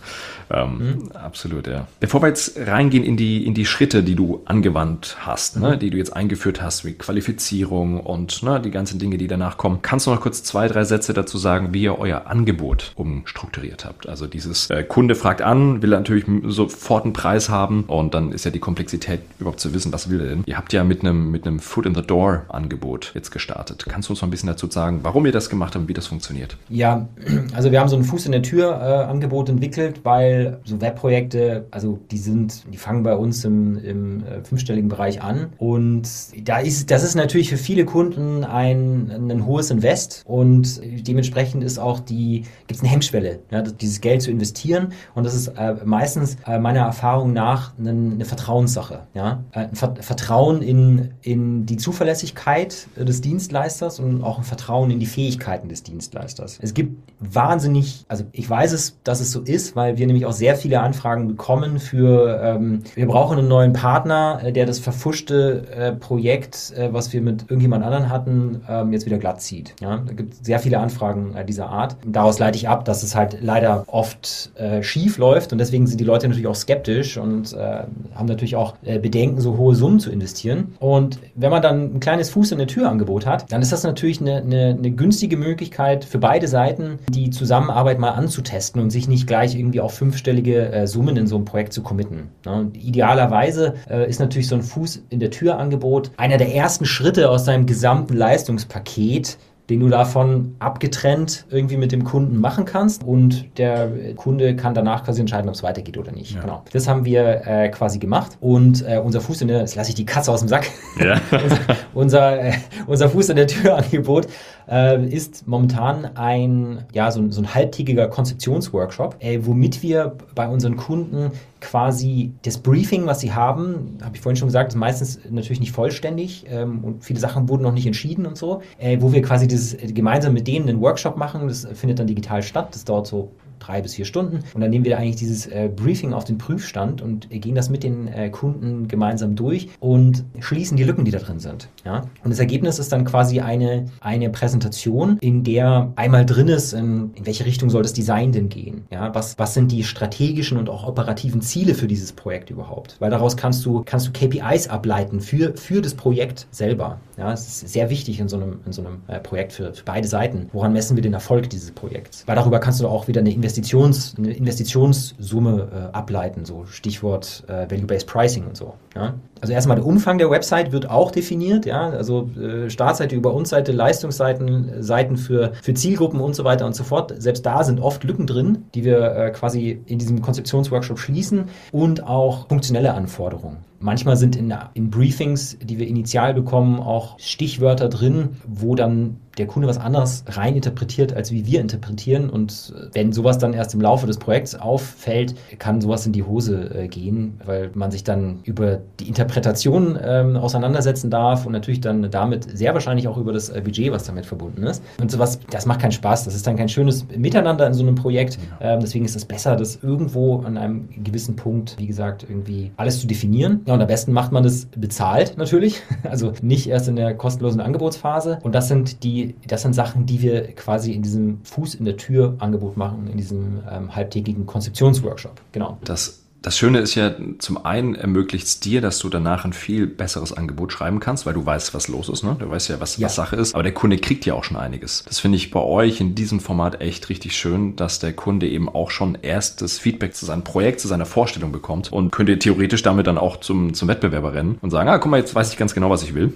Genau. 0.50 0.66
Ähm, 0.66 0.78
mhm. 0.78 1.12
Absolut, 1.13 1.68
ja. 1.68 1.88
Bevor 2.00 2.22
wir 2.22 2.28
jetzt 2.28 2.57
reingehen 2.57 3.04
in 3.04 3.18
die, 3.18 3.45
in 3.45 3.54
die 3.54 3.66
Schritte, 3.66 4.04
die 4.04 4.16
du 4.16 4.42
angewandt 4.45 5.18
hast, 5.19 5.56
ne, 5.56 5.62
mhm. 5.62 5.72
ne, 5.72 5.78
die 5.78 5.90
du 5.90 5.98
jetzt 5.98 6.16
eingeführt 6.16 6.62
hast, 6.62 6.86
wie 6.86 6.94
Qualifizierung 6.94 8.00
und 8.00 8.44
ne, 8.44 8.60
die 8.62 8.72
ganzen 8.72 9.00
Dinge, 9.00 9.18
die 9.18 9.28
danach 9.28 9.57
kommen, 9.57 9.80
kannst 9.81 10.07
du 10.07 10.12
noch 10.12 10.22
kurz 10.22 10.44
zwei, 10.44 10.68
drei 10.68 10.84
Sätze 10.84 11.13
dazu 11.13 11.38
sagen, 11.38 11.74
wie 11.74 11.84
ihr 11.84 11.98
euer 11.98 12.28
Angebot 12.28 12.92
umstrukturiert 12.95 13.86
habt? 13.86 14.07
Also 14.07 14.28
dieses 14.28 14.69
äh, 14.69 14.84
Kunde 14.84 15.16
fragt 15.16 15.42
an, 15.42 15.81
will 15.81 15.90
natürlich 15.90 16.25
sofort 16.45 17.06
einen 17.06 17.13
Preis 17.13 17.50
haben 17.50 17.84
und 17.86 18.13
dann 18.13 18.31
ist 18.31 18.45
ja 18.45 18.51
die 18.51 18.60
Komplexität 18.60 19.22
überhaupt 19.40 19.60
zu 19.60 19.74
wissen, 19.74 19.92
was 19.92 20.10
will 20.10 20.22
er 20.22 20.28
denn? 20.28 20.44
Ihr 20.45 20.57
habt 20.57 20.74
ja 20.74 20.84
mit 20.84 21.01
einem, 21.01 21.31
mit 21.31 21.48
einem 21.48 21.60
Foot 21.60 21.86
in 21.86 21.95
the 21.95 22.01
Door 22.01 22.45
Angebot 22.50 23.12
jetzt 23.16 23.31
gestartet. 23.31 23.86
Kannst 23.88 24.10
du 24.10 24.13
uns 24.13 24.22
noch 24.22 24.28
ein 24.28 24.31
bisschen 24.31 24.48
dazu 24.48 24.69
sagen, 24.69 24.82
warum 25.01 25.25
ihr 25.25 25.31
das 25.31 25.50
gemacht 25.50 25.75
habt 25.75 25.83
und 25.83 25.89
wie 25.89 25.94
das 25.94 26.07
funktioniert? 26.07 26.57
Ja, 26.69 27.07
also 27.53 27.71
wir 27.71 27.80
haben 27.80 27.89
so 27.89 27.95
ein 27.95 28.03
Fuß 28.03 28.25
in 28.25 28.31
der 28.31 28.41
Tür 28.41 28.71
äh, 28.71 29.09
Angebot 29.09 29.50
entwickelt, 29.50 30.01
weil 30.03 30.59
so 30.63 30.81
Webprojekte, 30.81 31.65
also 31.71 32.00
die 32.12 32.18
sind, 32.18 32.63
die 32.71 32.77
fangen 32.77 33.03
bei 33.03 33.15
uns 33.15 33.45
im, 33.45 33.77
im 33.77 34.24
äh, 34.25 34.44
fünfstelligen 34.44 34.89
Bereich 34.89 35.21
an. 35.21 35.47
Und 35.57 36.07
da 36.44 36.59
ist, 36.59 36.91
das 36.91 37.03
ist 37.03 37.15
natürlich 37.15 37.50
für 37.50 37.57
viele 37.57 37.85
Kunden 37.85 38.44
ein, 38.44 39.12
ein 39.12 39.45
hohes 39.45 39.71
Invest 39.71 40.24
und 40.25 40.81
dementsprechend 40.83 41.63
ist 41.63 41.80
auch 41.80 42.00
die, 42.00 42.45
gibt 42.68 42.77
es 42.77 42.81
eine 42.81 42.89
Hemmschwelle, 42.89 43.39
ja, 43.51 43.62
dieses 43.62 44.01
Geld 44.01 44.21
zu 44.21 44.31
investieren. 44.31 44.94
Und 45.15 45.25
das 45.25 45.35
ist 45.35 45.47
äh, 45.50 45.75
meistens 45.85 46.38
äh, 46.45 46.59
meiner 46.59 46.81
Erfahrung 46.81 47.33
nach 47.33 47.74
eine, 47.77 47.91
eine 47.91 48.25
Vertrauenssache. 48.25 49.07
Ja? 49.13 49.44
Äh, 49.51 49.68
ein 49.68 49.75
Vertrauen 49.75 50.62
in, 50.62 51.12
in 51.21 51.65
die 51.65 51.77
Zuverlässigkeit 51.77 52.88
des 52.97 53.21
Dienstleisters 53.21 54.00
und 54.00 54.24
auch 54.24 54.38
ein 54.38 54.44
Vertrauen 54.44 54.72
in 54.73 54.99
die 54.99 55.05
Fähigkeiten 55.05 55.69
des 55.69 55.83
Dienstleisters. 55.83 56.59
Es 56.61 56.73
gibt 56.73 56.97
wahnsinnig, 57.19 58.05
also 58.07 58.23
ich 58.31 58.49
weiß 58.49 58.73
es, 58.73 58.99
dass 59.03 59.19
es 59.19 59.31
so 59.31 59.41
ist, 59.41 59.75
weil 59.75 59.97
wir 59.97 60.07
nämlich 60.07 60.25
auch 60.25 60.33
sehr 60.33 60.55
viele 60.55 60.81
Anfragen 60.81 61.27
bekommen 61.27 61.79
für, 61.79 62.41
ähm, 62.43 62.81
wir 62.95 63.07
brauchen 63.07 63.37
einen 63.37 63.47
neuen 63.47 63.73
Partner, 63.73 64.41
äh, 64.43 64.51
der 64.51 64.65
das 64.65 64.79
verfuschte 64.79 65.67
äh, 65.71 65.91
Projekt, 65.91 66.73
äh, 66.75 66.91
was 66.91 67.13
wir 67.13 67.21
mit 67.21 67.43
irgendjemand 67.43 67.83
anderen 67.83 68.09
hatten, 68.09 68.61
ähm, 68.67 68.91
jetzt 68.93 69.05
wieder 69.05 69.17
glatt 69.17 69.41
zieht. 69.41 69.75
Ja? 69.79 69.97
Da 69.97 70.13
gibt 70.13 70.33
es 70.33 70.39
sehr 70.41 70.59
viele 70.59 70.79
Anfragen 70.79 71.35
äh, 71.35 71.45
dieser 71.45 71.69
Art. 71.69 71.95
Daraus 72.05 72.39
leite 72.39 72.57
ich 72.57 72.67
ab, 72.67 72.85
dass 72.85 73.03
es 73.03 73.15
halt 73.15 73.37
leider 73.41 73.85
oft 73.87 74.51
äh, 74.55 74.81
schief 74.81 75.17
läuft 75.17 75.51
und 75.51 75.59
deswegen 75.59 75.87
sind 75.87 75.99
die 75.99 76.05
Leute 76.05 76.27
natürlich 76.27 76.47
auch 76.47 76.55
skeptisch 76.55 77.17
und 77.17 77.53
äh, 77.53 77.83
haben 78.15 78.25
natürlich 78.25 78.55
auch 78.55 78.73
Bedenken, 78.83 79.39
so 79.39 79.57
hohe 79.57 79.75
Summen 79.75 79.99
zu 79.99 80.11
investieren. 80.11 80.75
Und 80.79 81.19
wenn 81.35 81.51
man 81.51 81.61
dann 81.61 81.95
ein 81.95 81.99
kleines 81.99 82.29
Fuß 82.29 82.51
in 82.51 82.57
der 82.57 82.67
Tür 82.67 82.89
Angebot 82.89 83.25
hat, 83.25 83.51
dann 83.51 83.61
ist 83.61 83.71
das 83.71 83.83
natürlich 83.83 84.21
eine, 84.21 84.37
eine, 84.37 84.62
eine 84.69 84.92
günstige 84.92 85.38
Möglichkeit 85.38 86.06
für 86.06 86.18
beide 86.18 86.48
Seiten, 86.48 87.00
die 87.10 87.30
Zusammenarbeit 87.30 88.00
mal 88.00 88.12
anzutesten 88.12 88.81
und 88.81 88.89
sich 88.89 89.07
nicht 89.07 89.27
gleich 89.27 89.56
irgendwie 89.56 89.81
auf 89.81 89.94
fünf 89.94 90.13
fünfstellige 90.13 90.71
äh, 90.71 90.88
Summen 90.88 91.18
in 91.18 91.27
so 91.27 91.38
ein 91.38 91.45
Projekt 91.45 91.74
zu 91.74 91.81
committen. 91.81 92.30
Ne? 92.45 92.71
idealerweise 92.73 93.76
äh, 93.90 94.07
ist 94.07 94.19
natürlich 94.19 94.47
so 94.47 94.56
ein 94.56 94.61
Fuß 94.61 95.04
in 95.09 95.19
der 95.19 95.31
Tür 95.31 95.57
Angebot 95.57 96.11
einer 96.18 96.37
der 96.37 96.54
ersten 96.54 96.85
Schritte 96.85 97.30
aus 97.30 97.45
deinem 97.45 97.66
gesamten 97.66 98.16
Leistungspaket, 98.16 99.37
den 99.69 99.80
du 99.80 99.87
davon 99.87 100.56
abgetrennt 100.59 101.45
irgendwie 101.49 101.78
mit 101.78 101.92
dem 101.92 102.04
Kunden 102.04 102.40
machen 102.40 102.66
kannst 102.66 103.04
und 103.04 103.57
der 103.57 103.90
Kunde 104.16 104.56
kann 104.56 104.73
danach 104.73 105.06
quasi 105.06 105.21
entscheiden, 105.21 105.47
ob 105.47 105.56
es 105.56 105.64
weitergeht 105.64 105.97
oder 105.97 106.11
nicht. 106.11 106.35
Ja. 106.35 106.42
Genau. 106.42 106.64
Das 106.73 106.87
haben 106.87 107.06
wir 107.06 107.47
äh, 107.47 107.69
quasi 107.69 107.97
gemacht 107.97 108.37
und 108.42 108.85
äh, 108.85 108.99
unser 108.99 109.21
Fuß 109.21 109.42
in 109.42 109.47
der, 109.47 109.59
jetzt 109.59 109.76
lasse 109.76 109.90
ich 109.90 109.95
die 109.95 110.06
Katze 110.06 110.31
aus 110.31 110.42
dem 110.42 110.49
Sack, 110.49 110.69
ja. 110.99 111.19
unser, 111.31 111.59
unser, 111.94 112.44
äh, 112.44 112.54
unser 112.87 113.09
Fuß 113.09 113.30
in 113.30 113.37
der 113.37 113.47
Tür 113.47 113.78
Angebot 113.78 114.28
äh, 114.69 115.05
ist 115.05 115.47
momentan 115.47 116.05
ein, 116.15 116.85
ja, 116.93 117.11
so, 117.11 117.29
so 117.31 117.41
ein 117.41 117.53
halbtägiger 117.53 118.07
Konzeptionsworkshop, 118.07 119.17
äh, 119.19 119.39
womit 119.43 119.81
wir 119.83 120.17
bei 120.35 120.47
unseren 120.47 120.77
Kunden 120.77 121.31
quasi 121.61 122.33
das 122.43 122.57
Briefing, 122.57 123.05
was 123.05 123.21
sie 123.21 123.33
haben, 123.33 123.97
habe 124.03 124.15
ich 124.15 124.21
vorhin 124.21 124.35
schon 124.35 124.49
gesagt, 124.49 124.73
ist 124.73 124.77
meistens 124.77 125.19
natürlich 125.29 125.61
nicht 125.61 125.71
vollständig 125.71 126.45
ähm, 126.49 126.83
und 126.83 127.03
viele 127.03 127.19
Sachen 127.19 127.47
wurden 127.47 127.63
noch 127.63 127.71
nicht 127.71 127.87
entschieden 127.87 128.25
und 128.25 128.37
so, 128.37 128.61
äh, 128.77 128.97
wo 128.99 129.13
wir 129.13 129.21
quasi 129.21 129.47
dieses, 129.47 129.73
äh, 129.73 129.87
gemeinsam 129.91 130.33
mit 130.33 130.47
denen 130.47 130.67
einen 130.67 130.81
Workshop 130.81 131.15
machen, 131.15 131.47
das 131.47 131.65
findet 131.73 131.99
dann 131.99 132.07
digital 132.07 132.43
statt, 132.43 132.69
das 132.73 132.83
dauert 132.83 133.07
so 133.07 133.31
drei 133.60 133.81
bis 133.81 133.95
vier 133.95 134.06
Stunden. 134.06 134.40
Und 134.54 134.62
dann 134.62 134.69
nehmen 134.69 134.86
wir 134.86 134.98
eigentlich 134.98 135.16
dieses 135.16 135.48
äh, 135.48 135.69
Briefing 135.74 136.14
auf 136.14 136.26
den 136.26 136.38
Prüfstand 136.38 137.02
und 137.02 137.30
gehen 137.30 137.56
das 137.56 137.69
mit 137.69 137.83
den 137.83 138.07
äh, 138.07 138.30
Kunden 138.30 138.88
gemeinsam 138.88 139.36
durch 139.36 139.69
und 139.80 140.24
schließen 140.40 140.78
die 140.78 140.83
Lücken, 140.83 141.06
die 141.06 141.12
da 141.12 141.19
drin 141.19 141.40
sind. 141.40 141.69
Ja? 141.86 142.02
Und 142.24 142.31
das 142.31 142.40
Ergebnis 142.40 142.80
ist 142.80 142.92
dann 142.92 143.06
quasi 143.06 143.40
eine, 143.40 143.86
eine 144.00 144.30
Präsentation, 144.30 145.18
in 145.19 145.44
der 145.44 145.92
einmal 145.95 146.26
drin 146.26 146.48
ist, 146.48 146.74
in, 146.74 147.12
in 147.16 147.26
welche 147.26 147.45
Richtung 147.45 147.69
soll 147.69 147.83
das 147.83 147.94
Design 147.94 148.31
denn 148.31 148.50
gehen? 148.50 148.86
Ja? 148.92 149.14
Was, 149.16 149.38
was 149.40 149.54
sind 149.54 149.72
die 149.72 149.83
strategischen 149.83 150.57
und 150.57 150.69
auch 150.69 150.88
operativen 150.88 151.42
Ziele 151.42 151.76
für 151.76 151.88
dieses 151.88 152.14
Projekt 152.14 152.50
überhaupt? 152.50 152.98
Weil 153.00 153.12
daraus 153.12 153.38
kannst 153.38 153.66
du, 153.66 153.83
kannst 153.86 154.07
du 154.07 154.12
KPIs 154.12 154.68
ableiten 154.68 155.22
für, 155.22 155.56
für 155.56 155.81
das 155.81 155.94
Projekt 155.94 156.48
selber. 156.52 157.00
Ja, 157.18 157.31
es 157.31 157.48
ist 157.48 157.69
sehr 157.74 157.90
wichtig 157.90 158.19
in 158.19 158.28
so 158.28 158.38
einem, 158.38 158.60
in 158.66 158.72
so 158.72 158.81
einem 158.81 159.02
äh, 159.07 159.19
Projekt 159.19 159.54
für, 159.54 159.74
für 159.74 159.83
beide 159.83 160.07
Seiten. 160.07 160.50
Woran 160.52 160.74
messen 160.74 160.98
wir 160.98 161.04
den 161.04 161.14
Erfolg 161.14 161.50
dieses 161.50 161.72
Projekts? 161.72 162.24
Weil 162.28 162.36
darüber 162.36 162.60
kannst 162.60 162.81
du 162.81 162.88
auch 162.88 163.07
wieder 163.07 163.22
eine, 163.22 163.30
Investitions, 163.54 164.16
eine 164.18 164.33
Investitionssumme 164.33 165.92
äh, 165.94 165.95
ableiten, 165.95 166.44
so 166.44 166.66
Stichwort 166.66 167.44
äh, 167.48 167.69
Value-Based 167.69 168.07
Pricing 168.07 168.48
und 168.48 168.57
so. 168.57 168.74
Ja? 168.95 169.16
Also 169.44 169.52
erstmal 169.52 169.76
der 169.76 169.85
Umfang 169.85 170.19
der 170.19 170.30
Website 170.30 170.71
wird 170.71 170.90
auch 170.90 171.12
definiert, 171.12 171.66
ja, 171.66 171.90
also 171.90 172.30
äh, 172.40 172.69
Startseite, 172.69 173.14
über 173.14 173.33
uns 173.33 173.50
Seite, 173.50 173.73
Leistungsseiten, 173.73 174.81
Seiten 174.81 175.18
für, 175.18 175.52
für 175.62 175.73
Zielgruppen 175.73 176.21
und 176.21 176.33
so 176.33 176.45
weiter 176.45 176.66
und 176.66 176.76
so 176.76 176.85
fort. 176.85 177.14
Selbst 177.18 177.45
da 177.45 177.66
sind 177.66 177.81
oft 177.81 178.06
Lücken 178.06 178.26
drin, 178.26 178.66
die 178.73 178.85
wir 178.85 179.16
äh, 179.16 179.31
quasi 179.31 179.81
in 179.85 180.00
diesem 180.00 180.21
Konzeptionsworkshop 180.21 180.97
schließen 180.97 181.50
und 181.73 182.07
auch 182.07 182.47
funktionelle 182.47 182.94
Anforderungen. 182.94 183.57
Manchmal 183.83 184.16
sind 184.16 184.38
in, 184.38 184.54
in 184.76 184.90
Briefings, 184.90 185.57
die 185.62 185.78
wir 185.78 185.90
initial 185.90 186.33
bekommen, 186.33 186.80
auch 186.80 187.19
Stichwörter 187.19 187.90
drin, 187.90 188.38
wo 188.47 188.76
dann 188.76 189.18
der 189.38 189.45
Kunde 189.45 189.68
was 189.68 189.78
anderes 189.78 190.23
rein 190.28 190.56
interpretiert, 190.56 191.14
als 191.14 191.33
wie 191.33 191.45
wir 191.45 191.59
interpretieren. 191.59 192.30
Und 192.30 192.73
äh, 192.78 192.88
wenn 192.94 193.12
sowas 193.12 193.40
dann 193.40 193.54
erst 193.54 193.73
im 193.73 193.81
Laufe 193.81 194.07
des 194.07 194.19
Projekts 194.19 194.56
auffällt, 194.56 195.35
kann 195.59 195.81
sowas 195.81 196.06
in 196.06 196.14
die 196.14 196.23
Hose 196.23 196.73
äh, 196.73 196.88
gehen, 196.88 197.42
weil 197.44 197.71
man 197.73 197.92
sich 197.92 198.06
dann 198.06 198.40
über 198.45 198.80
die 198.99 199.07
Interpretation 199.07 199.97
ähm, 200.02 200.37
auseinandersetzen 200.37 201.09
darf 201.09 201.45
und 201.45 201.52
natürlich 201.52 201.81
dann 201.81 202.09
damit 202.09 202.57
sehr 202.57 202.73
wahrscheinlich 202.73 203.07
auch 203.07 203.18
über 203.18 203.33
das 203.33 203.49
äh, 203.49 203.61
Budget, 203.61 203.92
was 203.92 204.06
damit 204.06 204.25
verbunden 204.25 204.63
ist. 204.63 204.83
Und 204.99 205.11
sowas, 205.11 205.40
das 205.49 205.66
macht 205.66 205.81
keinen 205.81 205.92
Spaß. 205.92 206.25
Das 206.25 206.35
ist 206.35 206.45
dann 206.47 206.57
kein 206.57 206.69
schönes 206.69 207.06
Miteinander 207.16 207.68
in 207.68 207.73
so 207.73 207.83
einem 207.83 207.95
Projekt. 207.95 208.37
Ähm, 208.61 208.80
deswegen 208.81 209.06
ist 209.06 209.16
es 209.16 209.25
besser, 209.25 209.56
das 209.56 209.80
irgendwo 209.81 210.42
an 210.42 210.57
einem 210.57 210.90
gewissen 211.04 211.35
Punkt, 211.35 211.75
wie 211.78 211.87
gesagt, 211.87 212.25
irgendwie 212.28 212.71
alles 212.78 212.99
zu 212.99 213.07
definieren. 213.07 213.61
Ja, 213.66 213.73
und 213.73 213.81
am 213.81 213.87
besten 213.87 214.13
macht 214.13 214.31
man 214.31 214.44
das 214.44 214.66
bezahlt 214.66 215.37
natürlich. 215.37 215.81
Also 216.04 216.33
nicht 216.42 216.68
erst 216.69 216.90
in 216.90 216.95
der 216.95 217.16
kostenlosen 217.16 217.61
Angebotsphase. 217.61 218.37
Und 218.44 218.54
das 218.54 218.68
sind 218.68 219.04
die 219.04 219.35
das 219.47 219.61
sind 219.61 219.73
Sachen, 219.73 220.06
die 220.06 220.21
wir 220.21 220.54
quasi 220.56 220.92
in 220.92 221.02
diesem 221.02 221.40
Fuß 221.44 221.75
in 221.75 221.85
der 221.85 221.97
Tür 221.97 222.35
Angebot 222.40 222.78
machen, 222.78 223.07
in 223.11 223.18
diesem 223.18 223.63
ähm, 223.69 223.95
halbtägigen 223.95 224.45
Konzeptionsworkshop. 224.45 225.42
Genau. 225.52 225.78
Das 225.83 226.22
das 226.44 226.57
Schöne 226.57 226.80
ist 226.80 226.95
ja, 226.95 227.16
zum 227.40 227.66
einen 227.66 227.95
ermöglicht 227.95 228.45
es 228.45 228.59
dir, 228.59 228.81
dass 228.81 229.00
du 229.00 229.07
danach 229.07 229.45
ein 229.45 229.54
viel 229.54 229.88
besseres 229.88 230.33
Angebot 230.33 230.73
schreiben 230.73 231.00
kannst, 231.00 231.26
weil 231.26 231.33
du 231.33 231.45
weißt, 231.45 231.73
was 231.73 231.88
los 231.88 232.09
ist, 232.09 232.23
ne? 232.23 232.35
Du 232.38 232.50
weißt 232.50 232.68
ja, 232.68 232.81
was, 232.81 232.97
ja. 232.97 233.06
was 233.06 233.16
Sache 233.16 233.38
ist. 233.38 233.56
Aber 233.56 233.64
der 233.64 233.73
Kunde 233.73 233.97
kriegt 233.97 234.26
ja 234.26 234.33
auch 234.33 234.44
schon 234.44 234.57
einiges. 234.57 235.06
Das 235.07 235.19
finde 235.19 235.38
ich 235.38 235.52
bei 235.52 235.62
euch 235.62 236.02
in 236.02 236.16
diesem 236.16 236.42
Format 236.42 236.81
echt 236.81 237.07
richtig 237.07 237.38
schön, 237.38 237.78
dass 237.78 238.00
der 238.00 238.12
Kunde 238.12 238.50
eben 238.50 238.68
auch 238.68 238.92
schon 238.92 239.18
erstes 239.21 239.80
Feedback 239.80 240.16
zu 240.16 240.26
seinem 240.26 240.44
Projekt, 240.44 240.81
zu 240.81 240.90
seiner 240.90 241.06
Vorstellung 241.06 241.54
bekommt 241.54 241.94
und 241.94 242.12
könnte 242.12 242.38
theoretisch 242.38 242.83
damit 242.83 243.07
dann 243.07 243.18
auch 243.18 243.38
zum, 243.40 243.73
zum 243.73 243.88
Wettbewerber 243.88 244.33
rennen 244.33 244.57
und 244.62 244.69
sagen, 244.69 244.90
ah, 244.90 244.97
guck 244.97 245.12
mal, 245.12 245.19
jetzt 245.19 245.33
weiß 245.33 245.50
ich 245.50 245.57
ganz 245.57 245.73
genau, 245.73 245.90
was 245.90 246.04
ich 246.04 246.14
will. 246.14 246.33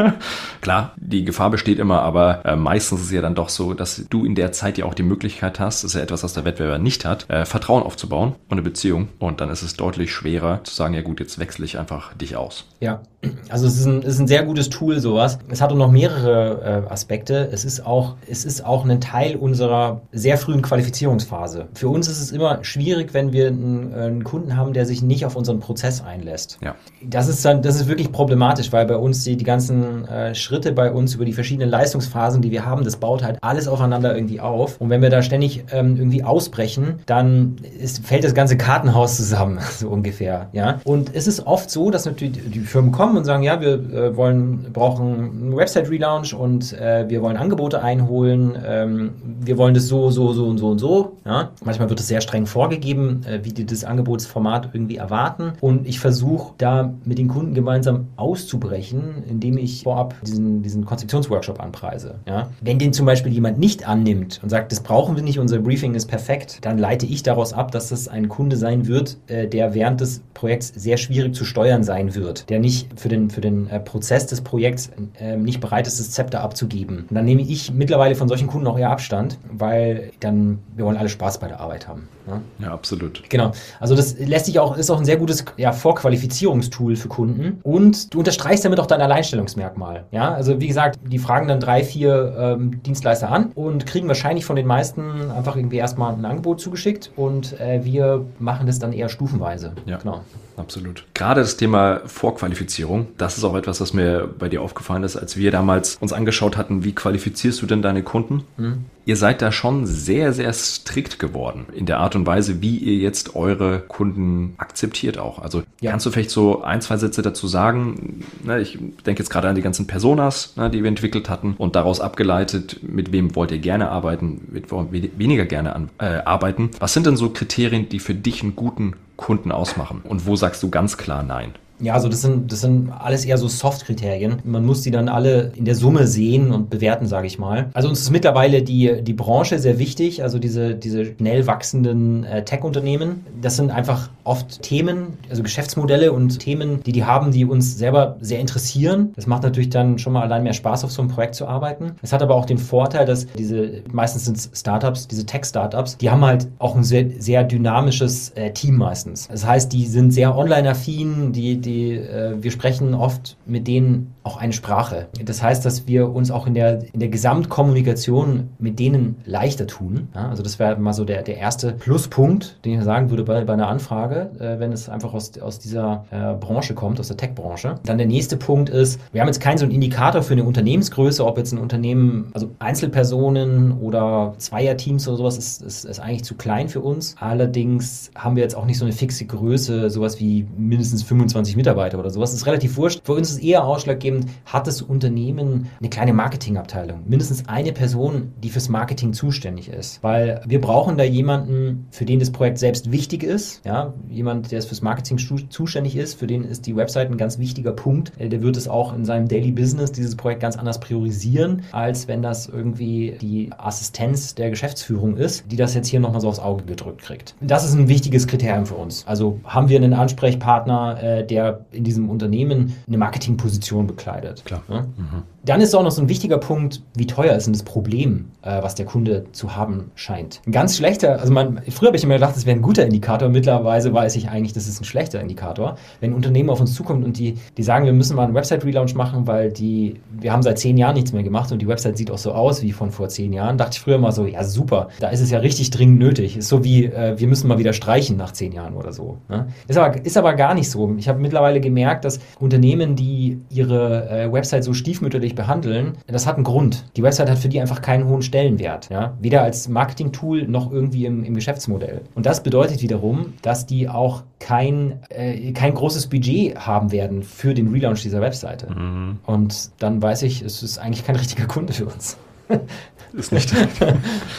Klar, 0.60 0.92
die 0.96 1.24
Gefahr 1.24 1.50
besteht 1.50 1.78
immer, 1.78 2.02
aber 2.02 2.44
äh, 2.44 2.56
meistens 2.56 2.98
ist 2.98 3.06
es 3.06 3.12
ja 3.12 3.20
dann 3.20 3.36
doch 3.36 3.48
so, 3.48 3.74
dass 3.74 4.06
du 4.10 4.24
in 4.24 4.34
der 4.34 4.50
Zeit 4.50 4.76
ja 4.76 4.86
auch 4.86 4.94
die 4.94 5.04
Möglichkeit 5.04 5.60
hast, 5.60 5.84
das 5.84 5.92
ist 5.92 5.94
ja 5.94 6.02
etwas, 6.02 6.24
was 6.24 6.34
der 6.34 6.44
Wettbewerber 6.44 6.78
nicht 6.78 7.04
hat, 7.04 7.30
äh, 7.30 7.44
Vertrauen 7.44 7.84
aufzubauen 7.84 8.34
und 8.48 8.52
eine 8.52 8.62
Beziehung 8.62 9.06
und 9.20 9.35
und 9.36 9.42
dann 9.42 9.50
ist 9.50 9.60
es 9.60 9.74
deutlich 9.74 10.14
schwerer 10.14 10.64
zu 10.64 10.74
sagen, 10.74 10.94
ja 10.94 11.02
gut, 11.02 11.20
jetzt 11.20 11.38
wechsle 11.38 11.66
ich 11.66 11.78
einfach 11.78 12.14
dich 12.14 12.36
aus. 12.36 12.64
Ja, 12.80 13.02
also 13.50 13.66
es 13.66 13.78
ist 13.78 13.84
ein, 13.84 14.00
ist 14.00 14.18
ein 14.18 14.26
sehr 14.26 14.44
gutes 14.44 14.70
Tool, 14.70 14.98
sowas. 14.98 15.38
Es 15.50 15.60
hat 15.60 15.72
auch 15.72 15.76
noch 15.76 15.90
mehrere 15.90 16.84
äh, 16.88 16.90
Aspekte. 16.90 17.46
Es 17.52 17.66
ist, 17.66 17.84
auch, 17.84 18.14
es 18.30 18.46
ist 18.46 18.64
auch 18.64 18.86
ein 18.86 18.98
Teil 18.98 19.36
unserer 19.36 20.00
sehr 20.12 20.38
frühen 20.38 20.62
Qualifizierungsphase. 20.62 21.66
Für 21.74 21.88
uns 21.88 22.08
ist 22.08 22.20
es 22.20 22.30
immer 22.30 22.64
schwierig, 22.64 23.12
wenn 23.12 23.34
wir 23.34 23.48
einen, 23.48 23.92
einen 23.92 24.24
Kunden 24.24 24.56
haben, 24.56 24.72
der 24.72 24.86
sich 24.86 25.02
nicht 25.02 25.26
auf 25.26 25.36
unseren 25.36 25.60
Prozess 25.60 26.02
einlässt. 26.02 26.58
Ja. 26.62 26.74
Das 27.02 27.28
ist 27.28 27.44
dann, 27.44 27.60
das 27.60 27.76
ist 27.76 27.88
wirklich 27.88 28.12
problematisch, 28.12 28.72
weil 28.72 28.86
bei 28.86 28.96
uns 28.96 29.22
die, 29.24 29.36
die 29.36 29.44
ganzen 29.44 30.08
äh, 30.08 30.34
Schritte 30.34 30.72
bei 30.72 30.90
uns 30.90 31.14
über 31.14 31.26
die 31.26 31.34
verschiedenen 31.34 31.68
Leistungsphasen, 31.68 32.40
die 32.40 32.50
wir 32.52 32.64
haben, 32.64 32.84
das 32.84 32.96
baut 32.96 33.22
halt 33.22 33.36
alles 33.42 33.68
aufeinander 33.68 34.14
irgendwie 34.14 34.40
auf. 34.40 34.80
Und 34.80 34.88
wenn 34.88 35.02
wir 35.02 35.10
da 35.10 35.20
ständig 35.20 35.64
ähm, 35.72 35.96
irgendwie 35.96 36.24
ausbrechen, 36.24 37.00
dann 37.04 37.56
ist, 37.78 38.06
fällt 38.06 38.24
das 38.24 38.32
ganze 38.32 38.56
Kartenhaus 38.56 39.16
zusammen 39.16 39.25
zusammen, 39.26 39.58
so 39.70 39.88
ungefähr. 39.88 40.48
Ja? 40.52 40.80
Und 40.84 41.14
es 41.14 41.26
ist 41.26 41.46
oft 41.46 41.70
so, 41.70 41.90
dass 41.90 42.06
natürlich 42.06 42.38
die 42.50 42.60
Firmen 42.60 42.92
kommen 42.92 43.16
und 43.16 43.24
sagen, 43.24 43.42
ja, 43.42 43.60
wir 43.60 43.74
äh, 43.74 44.16
wollen, 44.16 44.72
brauchen 44.72 45.14
einen 45.14 45.56
Website-Relaunch 45.56 46.34
und 46.34 46.72
äh, 46.72 47.08
wir 47.08 47.22
wollen 47.22 47.36
Angebote 47.36 47.82
einholen, 47.82 48.56
ähm, 48.64 49.10
wir 49.40 49.58
wollen 49.58 49.74
das 49.74 49.88
so, 49.88 50.10
so, 50.10 50.32
so 50.32 50.46
und 50.46 50.58
so 50.58 50.68
und 50.68 50.78
so. 50.78 51.16
Ja? 51.24 51.50
Manchmal 51.64 51.88
wird 51.88 52.00
es 52.00 52.08
sehr 52.08 52.20
streng 52.20 52.46
vorgegeben, 52.46 53.22
äh, 53.26 53.44
wie 53.44 53.52
die 53.52 53.66
das 53.66 53.84
Angebotsformat 53.84 54.70
irgendwie 54.72 54.96
erwarten. 54.96 55.52
Und 55.60 55.86
ich 55.86 56.00
versuche 56.00 56.54
da 56.58 56.94
mit 57.04 57.18
den 57.18 57.28
Kunden 57.28 57.54
gemeinsam 57.54 58.08
auszubrechen, 58.16 59.24
indem 59.28 59.58
ich 59.58 59.82
vorab 59.82 60.14
diesen, 60.22 60.62
diesen 60.62 60.84
Konzeptionsworkshop 60.84 61.60
anpreise. 61.60 62.16
Ja? 62.26 62.48
Wenn 62.60 62.78
den 62.78 62.92
zum 62.92 63.06
Beispiel 63.06 63.32
jemand 63.32 63.58
nicht 63.58 63.88
annimmt 63.88 64.40
und 64.42 64.50
sagt, 64.50 64.72
das 64.72 64.80
brauchen 64.80 65.16
wir 65.16 65.22
nicht, 65.22 65.38
unser 65.38 65.58
Briefing 65.58 65.94
ist 65.94 66.06
perfekt, 66.06 66.58
dann 66.62 66.78
leite 66.78 67.06
ich 67.06 67.22
daraus 67.22 67.52
ab, 67.52 67.72
dass 67.72 67.88
das 67.88 68.08
ein 68.08 68.28
Kunde 68.28 68.56
sein 68.56 68.86
wird, 68.86 69.15
äh, 69.26 69.46
der 69.46 69.74
während 69.74 70.00
des 70.00 70.22
Projekts 70.34 70.68
sehr 70.68 70.96
schwierig 70.96 71.34
zu 71.34 71.44
steuern 71.44 71.82
sein 71.82 72.14
wird, 72.14 72.48
der 72.50 72.58
nicht 72.58 72.88
für 72.98 73.08
den, 73.08 73.30
für 73.30 73.40
den 73.40 73.68
äh, 73.68 73.80
Prozess 73.80 74.26
des 74.26 74.40
Projekts 74.40 74.90
äh, 75.18 75.36
nicht 75.36 75.60
bereit 75.60 75.86
ist, 75.86 76.00
das 76.00 76.10
Zepter 76.10 76.40
abzugeben. 76.40 77.06
Und 77.08 77.14
dann 77.14 77.24
nehme 77.24 77.42
ich 77.42 77.72
mittlerweile 77.72 78.14
von 78.14 78.28
solchen 78.28 78.48
Kunden 78.48 78.66
auch 78.66 78.78
eher 78.78 78.90
Abstand, 78.90 79.38
weil 79.50 80.10
dann, 80.20 80.58
wir 80.74 80.84
wollen 80.84 80.96
alle 80.96 81.08
Spaß 81.08 81.38
bei 81.38 81.48
der 81.48 81.60
Arbeit 81.60 81.88
haben. 81.88 82.08
Ne? 82.26 82.40
Ja, 82.58 82.72
absolut. 82.72 83.22
Genau. 83.28 83.52
Also 83.80 83.94
das 83.94 84.18
lässt 84.18 84.46
sich 84.46 84.58
auch, 84.58 84.76
ist 84.76 84.90
auch 84.90 84.98
ein 84.98 85.04
sehr 85.04 85.16
gutes 85.16 85.44
ja, 85.56 85.72
Vorqualifizierungstool 85.72 86.96
für 86.96 87.08
Kunden. 87.08 87.60
Und 87.62 88.12
du 88.12 88.18
unterstreichst 88.18 88.64
damit 88.64 88.80
auch 88.80 88.86
dein 88.86 89.00
Alleinstellungsmerkmal. 89.00 90.04
Ja, 90.10 90.34
also 90.34 90.60
wie 90.60 90.66
gesagt, 90.66 90.98
die 91.04 91.18
fragen 91.18 91.48
dann 91.48 91.60
drei, 91.60 91.84
vier 91.84 92.34
ähm, 92.38 92.82
Dienstleister 92.82 93.30
an 93.30 93.52
und 93.54 93.86
kriegen 93.86 94.08
wahrscheinlich 94.08 94.44
von 94.44 94.56
den 94.56 94.66
meisten 94.66 95.30
einfach 95.30 95.56
irgendwie 95.56 95.76
erstmal 95.76 96.14
ein 96.14 96.24
Angebot 96.24 96.60
zugeschickt 96.60 97.12
und 97.16 97.58
äh, 97.60 97.84
wir 97.84 98.24
machen 98.38 98.66
das 98.66 98.78
dann 98.78 98.92
eher 98.92 99.08
stufenweise. 99.08 99.72
Ja. 99.86 99.98
Genau 99.98 100.20
absolut. 100.56 101.04
Gerade 101.14 101.40
das 101.40 101.56
Thema 101.56 102.00
Vorqualifizierung, 102.06 103.08
das 103.18 103.38
ist 103.38 103.44
auch 103.44 103.54
etwas, 103.54 103.80
was 103.80 103.92
mir 103.92 104.28
bei 104.38 104.48
dir 104.48 104.62
aufgefallen 104.62 105.02
ist, 105.02 105.16
als 105.16 105.36
wir 105.36 105.50
damals 105.50 105.96
uns 105.96 106.12
angeschaut 106.12 106.56
hatten, 106.56 106.84
wie 106.84 106.94
qualifizierst 106.94 107.60
du 107.62 107.66
denn 107.66 107.82
deine 107.82 108.02
Kunden? 108.02 108.44
Mhm. 108.56 108.84
Ihr 109.04 109.16
seid 109.16 109.40
da 109.40 109.52
schon 109.52 109.86
sehr, 109.86 110.32
sehr 110.32 110.52
strikt 110.52 111.20
geworden 111.20 111.66
in 111.72 111.86
der 111.86 112.00
Art 112.00 112.16
und 112.16 112.26
Weise, 112.26 112.60
wie 112.60 112.76
ihr 112.76 112.96
jetzt 112.96 113.36
eure 113.36 113.78
Kunden 113.78 114.54
akzeptiert 114.58 115.16
auch. 115.16 115.38
Also 115.38 115.62
ja. 115.80 115.92
kannst 115.92 116.06
du 116.06 116.10
vielleicht 116.10 116.30
so 116.30 116.62
ein, 116.62 116.80
zwei 116.80 116.96
Sätze 116.96 117.22
dazu 117.22 117.46
sagen? 117.46 118.24
Ne, 118.42 118.60
ich 118.60 118.78
denke 119.06 119.22
jetzt 119.22 119.30
gerade 119.30 119.48
an 119.48 119.54
die 119.54 119.62
ganzen 119.62 119.86
Personas, 119.86 120.56
ne, 120.56 120.70
die 120.70 120.82
wir 120.82 120.88
entwickelt 120.88 121.30
hatten 121.30 121.54
und 121.56 121.76
daraus 121.76 122.00
abgeleitet, 122.00 122.80
mit 122.82 123.12
wem 123.12 123.36
wollt 123.36 123.52
ihr 123.52 123.58
gerne 123.58 123.90
arbeiten, 123.90 124.48
mit 124.50 124.72
weniger 124.72 125.44
gerne 125.44 125.76
an, 125.76 125.90
äh, 125.98 126.22
arbeiten. 126.24 126.70
Was 126.80 126.92
sind 126.92 127.06
denn 127.06 127.16
so 127.16 127.30
Kriterien, 127.30 127.88
die 127.88 128.00
für 128.00 128.14
dich 128.14 128.42
einen 128.42 128.56
guten 128.56 128.94
Kunden 129.16 129.52
ausmachen? 129.52 130.02
Und 130.02 130.26
wo 130.26 130.36
sagst 130.36 130.62
du 130.62 130.70
ganz 130.70 130.96
klar 130.96 131.22
Nein? 131.22 131.54
Ja, 131.80 131.94
also 131.94 132.08
das 132.08 132.22
sind, 132.22 132.50
das 132.52 132.62
sind 132.62 132.90
alles 132.90 133.24
eher 133.24 133.38
so 133.38 133.48
Soft-Kriterien. 133.48 134.36
Man 134.44 134.64
muss 134.64 134.82
die 134.82 134.90
dann 134.90 135.08
alle 135.08 135.52
in 135.56 135.64
der 135.64 135.74
Summe 135.74 136.06
sehen 136.06 136.52
und 136.52 136.70
bewerten, 136.70 137.06
sage 137.06 137.26
ich 137.26 137.38
mal. 137.38 137.68
Also 137.74 137.88
uns 137.88 138.00
ist 138.00 138.10
mittlerweile 138.10 138.62
die, 138.62 139.02
die 139.02 139.12
Branche 139.12 139.58
sehr 139.58 139.78
wichtig, 139.78 140.22
also 140.22 140.38
diese, 140.38 140.74
diese 140.74 141.04
schnell 141.04 141.46
wachsenden 141.46 142.24
äh, 142.24 142.44
Tech-Unternehmen. 142.44 143.26
Das 143.40 143.56
sind 143.56 143.70
einfach 143.70 144.08
oft 144.24 144.62
Themen, 144.62 145.18
also 145.28 145.42
Geschäftsmodelle 145.42 146.12
und 146.12 146.38
Themen, 146.38 146.82
die 146.82 146.92
die 146.92 147.04
haben, 147.04 147.30
die 147.30 147.44
uns 147.44 147.76
selber 147.76 148.16
sehr 148.20 148.40
interessieren. 148.40 149.12
Das 149.16 149.26
macht 149.26 149.42
natürlich 149.42 149.70
dann 149.70 149.98
schon 149.98 150.12
mal 150.12 150.22
allein 150.22 150.42
mehr 150.42 150.54
Spaß, 150.54 150.84
auf 150.84 150.92
so 150.92 151.02
einem 151.02 151.10
Projekt 151.10 151.34
zu 151.34 151.46
arbeiten. 151.46 151.92
Es 152.02 152.12
hat 152.12 152.22
aber 152.22 152.34
auch 152.34 152.46
den 152.46 152.58
Vorteil, 152.58 153.06
dass 153.06 153.26
diese, 153.26 153.82
meistens 153.92 154.24
sind 154.24 154.36
es 154.36 154.50
Startups, 154.54 155.08
diese 155.08 155.26
Tech-Startups, 155.26 155.98
die 155.98 156.10
haben 156.10 156.24
halt 156.24 156.48
auch 156.58 156.74
ein 156.74 156.84
sehr, 156.84 157.06
sehr 157.18 157.44
dynamisches 157.44 158.30
äh, 158.30 158.50
Team 158.52 158.76
meistens. 158.76 159.28
Das 159.28 159.46
heißt, 159.46 159.72
die 159.72 159.86
sind 159.86 160.12
sehr 160.12 160.36
online-affin, 160.36 161.32
die 161.32 161.60
die, 161.66 161.92
äh, 161.92 162.42
wir 162.42 162.50
sprechen 162.50 162.94
oft 162.94 163.36
mit 163.44 163.68
denen 163.68 164.14
auch 164.22 164.38
eine 164.38 164.52
Sprache. 164.52 165.06
Das 165.24 165.42
heißt, 165.42 165.64
dass 165.64 165.86
wir 165.86 166.12
uns 166.12 166.30
auch 166.30 166.46
in 166.46 166.54
der, 166.54 166.82
in 166.92 167.00
der 167.00 167.08
Gesamtkommunikation 167.08 168.48
mit 168.58 168.78
denen 168.78 169.16
leichter 169.24 169.66
tun. 169.66 170.08
Ja, 170.14 170.28
also 170.28 170.42
das 170.42 170.58
wäre 170.58 170.76
mal 170.76 170.92
so 170.92 171.04
der, 171.04 171.22
der 171.22 171.36
erste 171.36 171.72
Pluspunkt, 171.72 172.58
den 172.64 172.78
ich 172.78 172.84
sagen 172.84 173.10
würde 173.10 173.24
bei, 173.24 173.44
bei 173.44 173.52
einer 173.52 173.68
Anfrage, 173.68 174.30
äh, 174.38 174.58
wenn 174.58 174.72
es 174.72 174.88
einfach 174.88 175.14
aus, 175.14 175.38
aus 175.38 175.58
dieser 175.58 176.04
äh, 176.10 176.34
Branche 176.34 176.74
kommt, 176.74 176.98
aus 176.98 177.08
der 177.08 177.16
Tech-Branche. 177.16 177.76
Dann 177.84 177.98
der 177.98 178.06
nächste 178.06 178.36
Punkt 178.36 178.68
ist, 178.68 179.00
wir 179.12 179.20
haben 179.20 179.28
jetzt 179.28 179.40
keinen 179.40 179.58
so 179.58 179.64
einen 179.64 179.74
Indikator 179.74 180.22
für 180.22 180.32
eine 180.32 180.44
Unternehmensgröße, 180.44 181.24
ob 181.24 181.38
jetzt 181.38 181.52
ein 181.52 181.58
Unternehmen, 181.58 182.30
also 182.32 182.50
Einzelpersonen 182.58 183.72
oder 183.72 184.34
Zweierteams 184.38 185.06
oder 185.08 185.16
sowas, 185.16 185.38
ist, 185.38 185.62
ist, 185.62 185.84
ist 185.84 186.00
eigentlich 186.00 186.24
zu 186.24 186.34
klein 186.34 186.68
für 186.68 186.80
uns. 186.80 187.16
Allerdings 187.20 188.10
haben 188.14 188.36
wir 188.36 188.42
jetzt 188.42 188.56
auch 188.56 188.66
nicht 188.66 188.78
so 188.78 188.84
eine 188.84 188.92
fixe 188.92 189.26
Größe, 189.26 189.90
sowas 189.90 190.20
wie 190.20 190.46
mindestens 190.56 191.02
25 191.02 191.55
Mitarbeiter 191.56 191.98
oder 191.98 192.10
sowas. 192.10 192.30
Das 192.30 192.40
ist 192.40 192.46
relativ 192.46 192.76
wurscht. 192.76 193.00
Für 193.04 193.12
uns 193.12 193.30
ist 193.30 193.38
eher 193.38 193.64
ausschlaggebend, 193.64 194.16
eben, 194.16 194.30
hat 194.44 194.66
das 194.66 194.82
Unternehmen 194.82 195.68
eine 195.80 195.88
kleine 195.88 196.12
Marketingabteilung. 196.12 197.02
Mindestens 197.06 197.48
eine 197.48 197.72
Person, 197.72 198.32
die 198.42 198.50
fürs 198.50 198.68
Marketing 198.68 199.12
zuständig 199.12 199.68
ist. 199.68 200.02
Weil 200.02 200.40
wir 200.46 200.60
brauchen 200.60 200.96
da 200.96 201.04
jemanden, 201.04 201.86
für 201.90 202.04
den 202.04 202.18
das 202.20 202.30
Projekt 202.30 202.58
selbst 202.58 202.90
wichtig 202.92 203.22
ist. 203.22 203.64
Ja, 203.64 203.94
jemand, 204.08 204.52
der 204.52 204.62
fürs 204.62 204.82
Marketing 204.82 205.18
zuständig 205.48 205.96
ist, 205.96 206.18
für 206.18 206.26
den 206.26 206.44
ist 206.44 206.66
die 206.66 206.76
Website 206.76 207.10
ein 207.10 207.16
ganz 207.16 207.38
wichtiger 207.38 207.72
Punkt. 207.72 208.12
Äh, 208.18 208.28
der 208.28 208.42
wird 208.42 208.56
es 208.56 208.68
auch 208.68 208.94
in 208.94 209.04
seinem 209.04 209.28
Daily 209.28 209.52
Business, 209.52 209.92
dieses 209.92 210.16
Projekt 210.16 210.40
ganz 210.40 210.56
anders 210.56 210.80
priorisieren, 210.80 211.62
als 211.72 212.08
wenn 212.08 212.22
das 212.22 212.46
irgendwie 212.46 213.16
die 213.20 213.50
Assistenz 213.56 214.34
der 214.34 214.50
Geschäftsführung 214.50 215.16
ist, 215.16 215.44
die 215.50 215.56
das 215.56 215.74
jetzt 215.74 215.88
hier 215.88 216.00
nochmal 216.00 216.20
so 216.20 216.28
aufs 216.28 216.38
Auge 216.38 216.64
gedrückt 216.64 217.02
kriegt. 217.02 217.34
Das 217.40 217.64
ist 217.64 217.74
ein 217.74 217.88
wichtiges 217.88 218.26
Kriterium 218.26 218.66
für 218.66 218.74
uns. 218.74 219.06
Also 219.06 219.40
haben 219.44 219.68
wir 219.68 219.76
einen 219.76 219.92
Ansprechpartner, 219.92 221.02
äh, 221.02 221.26
der 221.46 221.66
in 221.70 221.84
diesem 221.84 222.10
Unternehmen 222.10 222.74
eine 222.86 222.98
Marketingposition 222.98 223.86
bekleidet 223.86 224.06
bekleidet. 224.26 224.44
Klar. 224.44 224.62
Ja? 224.68 224.82
Mhm. 224.82 225.22
Dann 225.46 225.60
ist 225.60 225.74
auch 225.76 225.84
noch 225.84 225.92
so 225.92 226.02
ein 226.02 226.08
wichtiger 226.08 226.38
Punkt, 226.38 226.82
wie 226.96 227.06
teuer 227.06 227.36
ist 227.36 227.46
denn 227.46 227.52
das 227.52 227.62
Problem, 227.62 228.32
äh, 228.42 228.62
was 228.64 228.74
der 228.74 228.84
Kunde 228.84 229.26
zu 229.30 229.54
haben 229.54 229.92
scheint. 229.94 230.42
Ein 230.44 230.50
ganz 230.50 230.76
schlechter, 230.76 231.20
also 231.20 231.32
man, 231.32 231.60
früher 231.70 231.88
habe 231.88 231.96
ich 231.96 232.02
immer 232.02 232.14
gedacht, 232.14 232.34
das 232.34 232.46
wäre 232.46 232.56
ein 232.58 232.62
guter 232.62 232.84
Indikator, 232.84 233.28
mittlerweile 233.28 233.94
weiß 233.94 234.16
ich 234.16 234.28
eigentlich, 234.28 234.54
das 234.54 234.66
ist 234.66 234.80
ein 234.80 234.84
schlechter 234.84 235.20
Indikator. 235.20 235.76
Wenn 236.00 236.10
ein 236.10 236.14
Unternehmen 236.14 236.50
auf 236.50 236.60
uns 236.60 236.74
zukommt 236.74 237.04
und 237.04 237.16
die, 237.16 237.38
die 237.56 237.62
sagen, 237.62 237.86
wir 237.86 237.92
müssen 237.92 238.16
mal 238.16 238.24
einen 238.24 238.34
Website-Relaunch 238.34 238.96
machen, 238.96 239.28
weil 239.28 239.52
die, 239.52 240.00
wir 240.10 240.32
haben 240.32 240.42
seit 240.42 240.58
zehn 240.58 240.76
Jahren 240.76 240.94
nichts 240.94 241.12
mehr 241.12 241.22
gemacht 241.22 241.52
und 241.52 241.62
die 241.62 241.68
Website 241.68 241.96
sieht 241.96 242.10
auch 242.10 242.18
so 242.18 242.32
aus 242.32 242.62
wie 242.62 242.72
von 242.72 242.90
vor 242.90 243.08
zehn 243.08 243.32
Jahren, 243.32 243.56
dachte 243.56 243.74
ich 243.74 243.80
früher 243.80 243.98
mal 243.98 244.10
so, 244.10 244.26
ja 244.26 244.42
super, 244.42 244.88
da 244.98 245.10
ist 245.10 245.20
es 245.20 245.30
ja 245.30 245.38
richtig 245.38 245.70
dringend 245.70 246.00
nötig. 246.00 246.36
Ist 246.36 246.48
so 246.48 246.64
wie, 246.64 246.86
äh, 246.86 247.20
wir 247.20 247.28
müssen 247.28 247.46
mal 247.46 247.58
wieder 247.58 247.72
streichen 247.72 248.16
nach 248.16 248.32
zehn 248.32 248.50
Jahren 248.50 248.74
oder 248.74 248.92
so. 248.92 249.18
Ne? 249.28 249.46
Ist, 249.68 249.78
aber, 249.78 250.04
ist 250.04 250.16
aber 250.16 250.34
gar 250.34 250.54
nicht 250.54 250.68
so. 250.68 250.92
Ich 250.98 251.08
habe 251.08 251.20
mittlerweile 251.20 251.60
gemerkt, 251.60 252.04
dass 252.04 252.18
Unternehmen, 252.40 252.96
die 252.96 253.38
ihre 253.48 254.10
äh, 254.10 254.32
Website 254.32 254.64
so 254.64 254.74
stiefmütterlich 254.74 255.35
behandeln, 255.36 255.98
das 256.08 256.26
hat 256.26 256.34
einen 256.34 256.44
Grund. 256.44 256.84
Die 256.96 257.02
Website 257.02 257.30
hat 257.30 257.38
für 257.38 257.48
die 257.48 257.60
einfach 257.60 257.80
keinen 257.80 258.08
hohen 258.08 258.22
Stellenwert. 258.22 258.88
Ja? 258.90 259.16
Weder 259.20 259.42
als 259.42 259.68
Marketing-Tool 259.68 260.48
noch 260.48 260.72
irgendwie 260.72 261.06
im, 261.06 261.22
im 261.22 261.34
Geschäftsmodell. 261.34 262.00
Und 262.16 262.26
das 262.26 262.42
bedeutet 262.42 262.82
wiederum, 262.82 263.34
dass 263.42 263.66
die 263.66 263.88
auch 263.88 264.24
kein, 264.40 265.00
äh, 265.10 265.52
kein 265.52 265.74
großes 265.74 266.08
Budget 266.08 266.56
haben 266.58 266.90
werden 266.90 267.22
für 267.22 267.54
den 267.54 267.68
Relaunch 267.68 268.02
dieser 268.02 268.20
Webseite. 268.20 268.74
Mhm. 268.74 269.18
Und 269.24 269.70
dann 269.78 270.02
weiß 270.02 270.22
ich, 270.22 270.42
es 270.42 270.62
ist 270.62 270.78
eigentlich 270.78 271.06
kein 271.06 271.16
richtiger 271.16 271.46
Kunde 271.46 271.72
für 271.72 271.86
uns. 271.86 272.16
ist 273.12 273.32
nicht. 273.32 273.52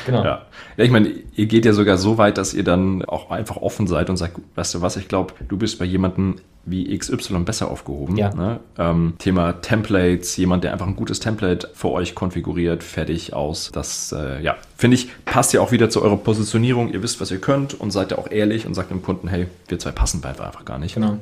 genau. 0.06 0.24
Ja. 0.24 0.46
ja, 0.78 0.84
ich 0.84 0.92
meine, 0.92 1.10
ihr 1.36 1.46
geht 1.46 1.66
ja 1.66 1.74
sogar 1.74 1.98
so 1.98 2.18
weit, 2.18 2.38
dass 2.38 2.54
ihr 2.54 2.64
dann 2.64 3.04
auch 3.06 3.32
einfach 3.32 3.58
offen 3.58 3.88
seid 3.88 4.10
und 4.10 4.18
sagt, 4.18 4.40
weißt 4.56 4.76
du 4.76 4.82
was, 4.82 4.98
ich 4.98 5.08
glaube, 5.08 5.34
du 5.48 5.58
bist 5.58 5.80
bei 5.80 5.86
jemandem 5.86 6.36
wie 6.68 6.96
XY 6.98 7.40
besser 7.40 7.72
aufgehoben. 7.72 8.18
Ja. 8.18 8.34
Ne? 8.34 8.60
Ähm, 8.78 9.14
Thema 9.20 9.54
Templates, 9.54 10.36
jemand, 10.36 10.64
der 10.64 10.74
einfach 10.74 10.86
ein 10.86 10.98
gutes 10.98 11.20
Template 11.20 11.70
für 11.74 11.90
euch 11.92 12.14
konfiguriert, 12.14 12.84
fertig 12.84 13.34
aus. 13.34 13.72
Das, 13.72 14.12
äh, 14.12 14.42
ja, 14.42 14.58
finde 14.76 14.96
ich, 14.96 15.10
passt 15.24 15.54
ja 15.54 15.62
auch 15.62 15.72
wieder 15.72 15.90
zu 15.90 16.04
eurer 16.04 16.18
Positionierung. 16.18 16.92
Ihr 16.92 17.02
wisst, 17.02 17.22
was 17.22 17.32
ihr 17.32 17.40
könnt 17.40 17.74
und 17.74 17.92
seid 17.92 18.12
ja 18.12 18.18
auch 18.18 18.30
ehrlich 18.30 18.68
und 18.68 18.74
sagt 18.74 18.92
dem 18.92 19.02
Kunden, 19.02 19.30
hey, 19.30 19.48
wir 19.70 19.80
zwei 19.80 19.92
passen 19.92 20.20
beide 20.22 20.44
einfach 20.44 20.66
gar 20.66 20.78
nicht. 20.78 20.96
Genau. 20.96 21.18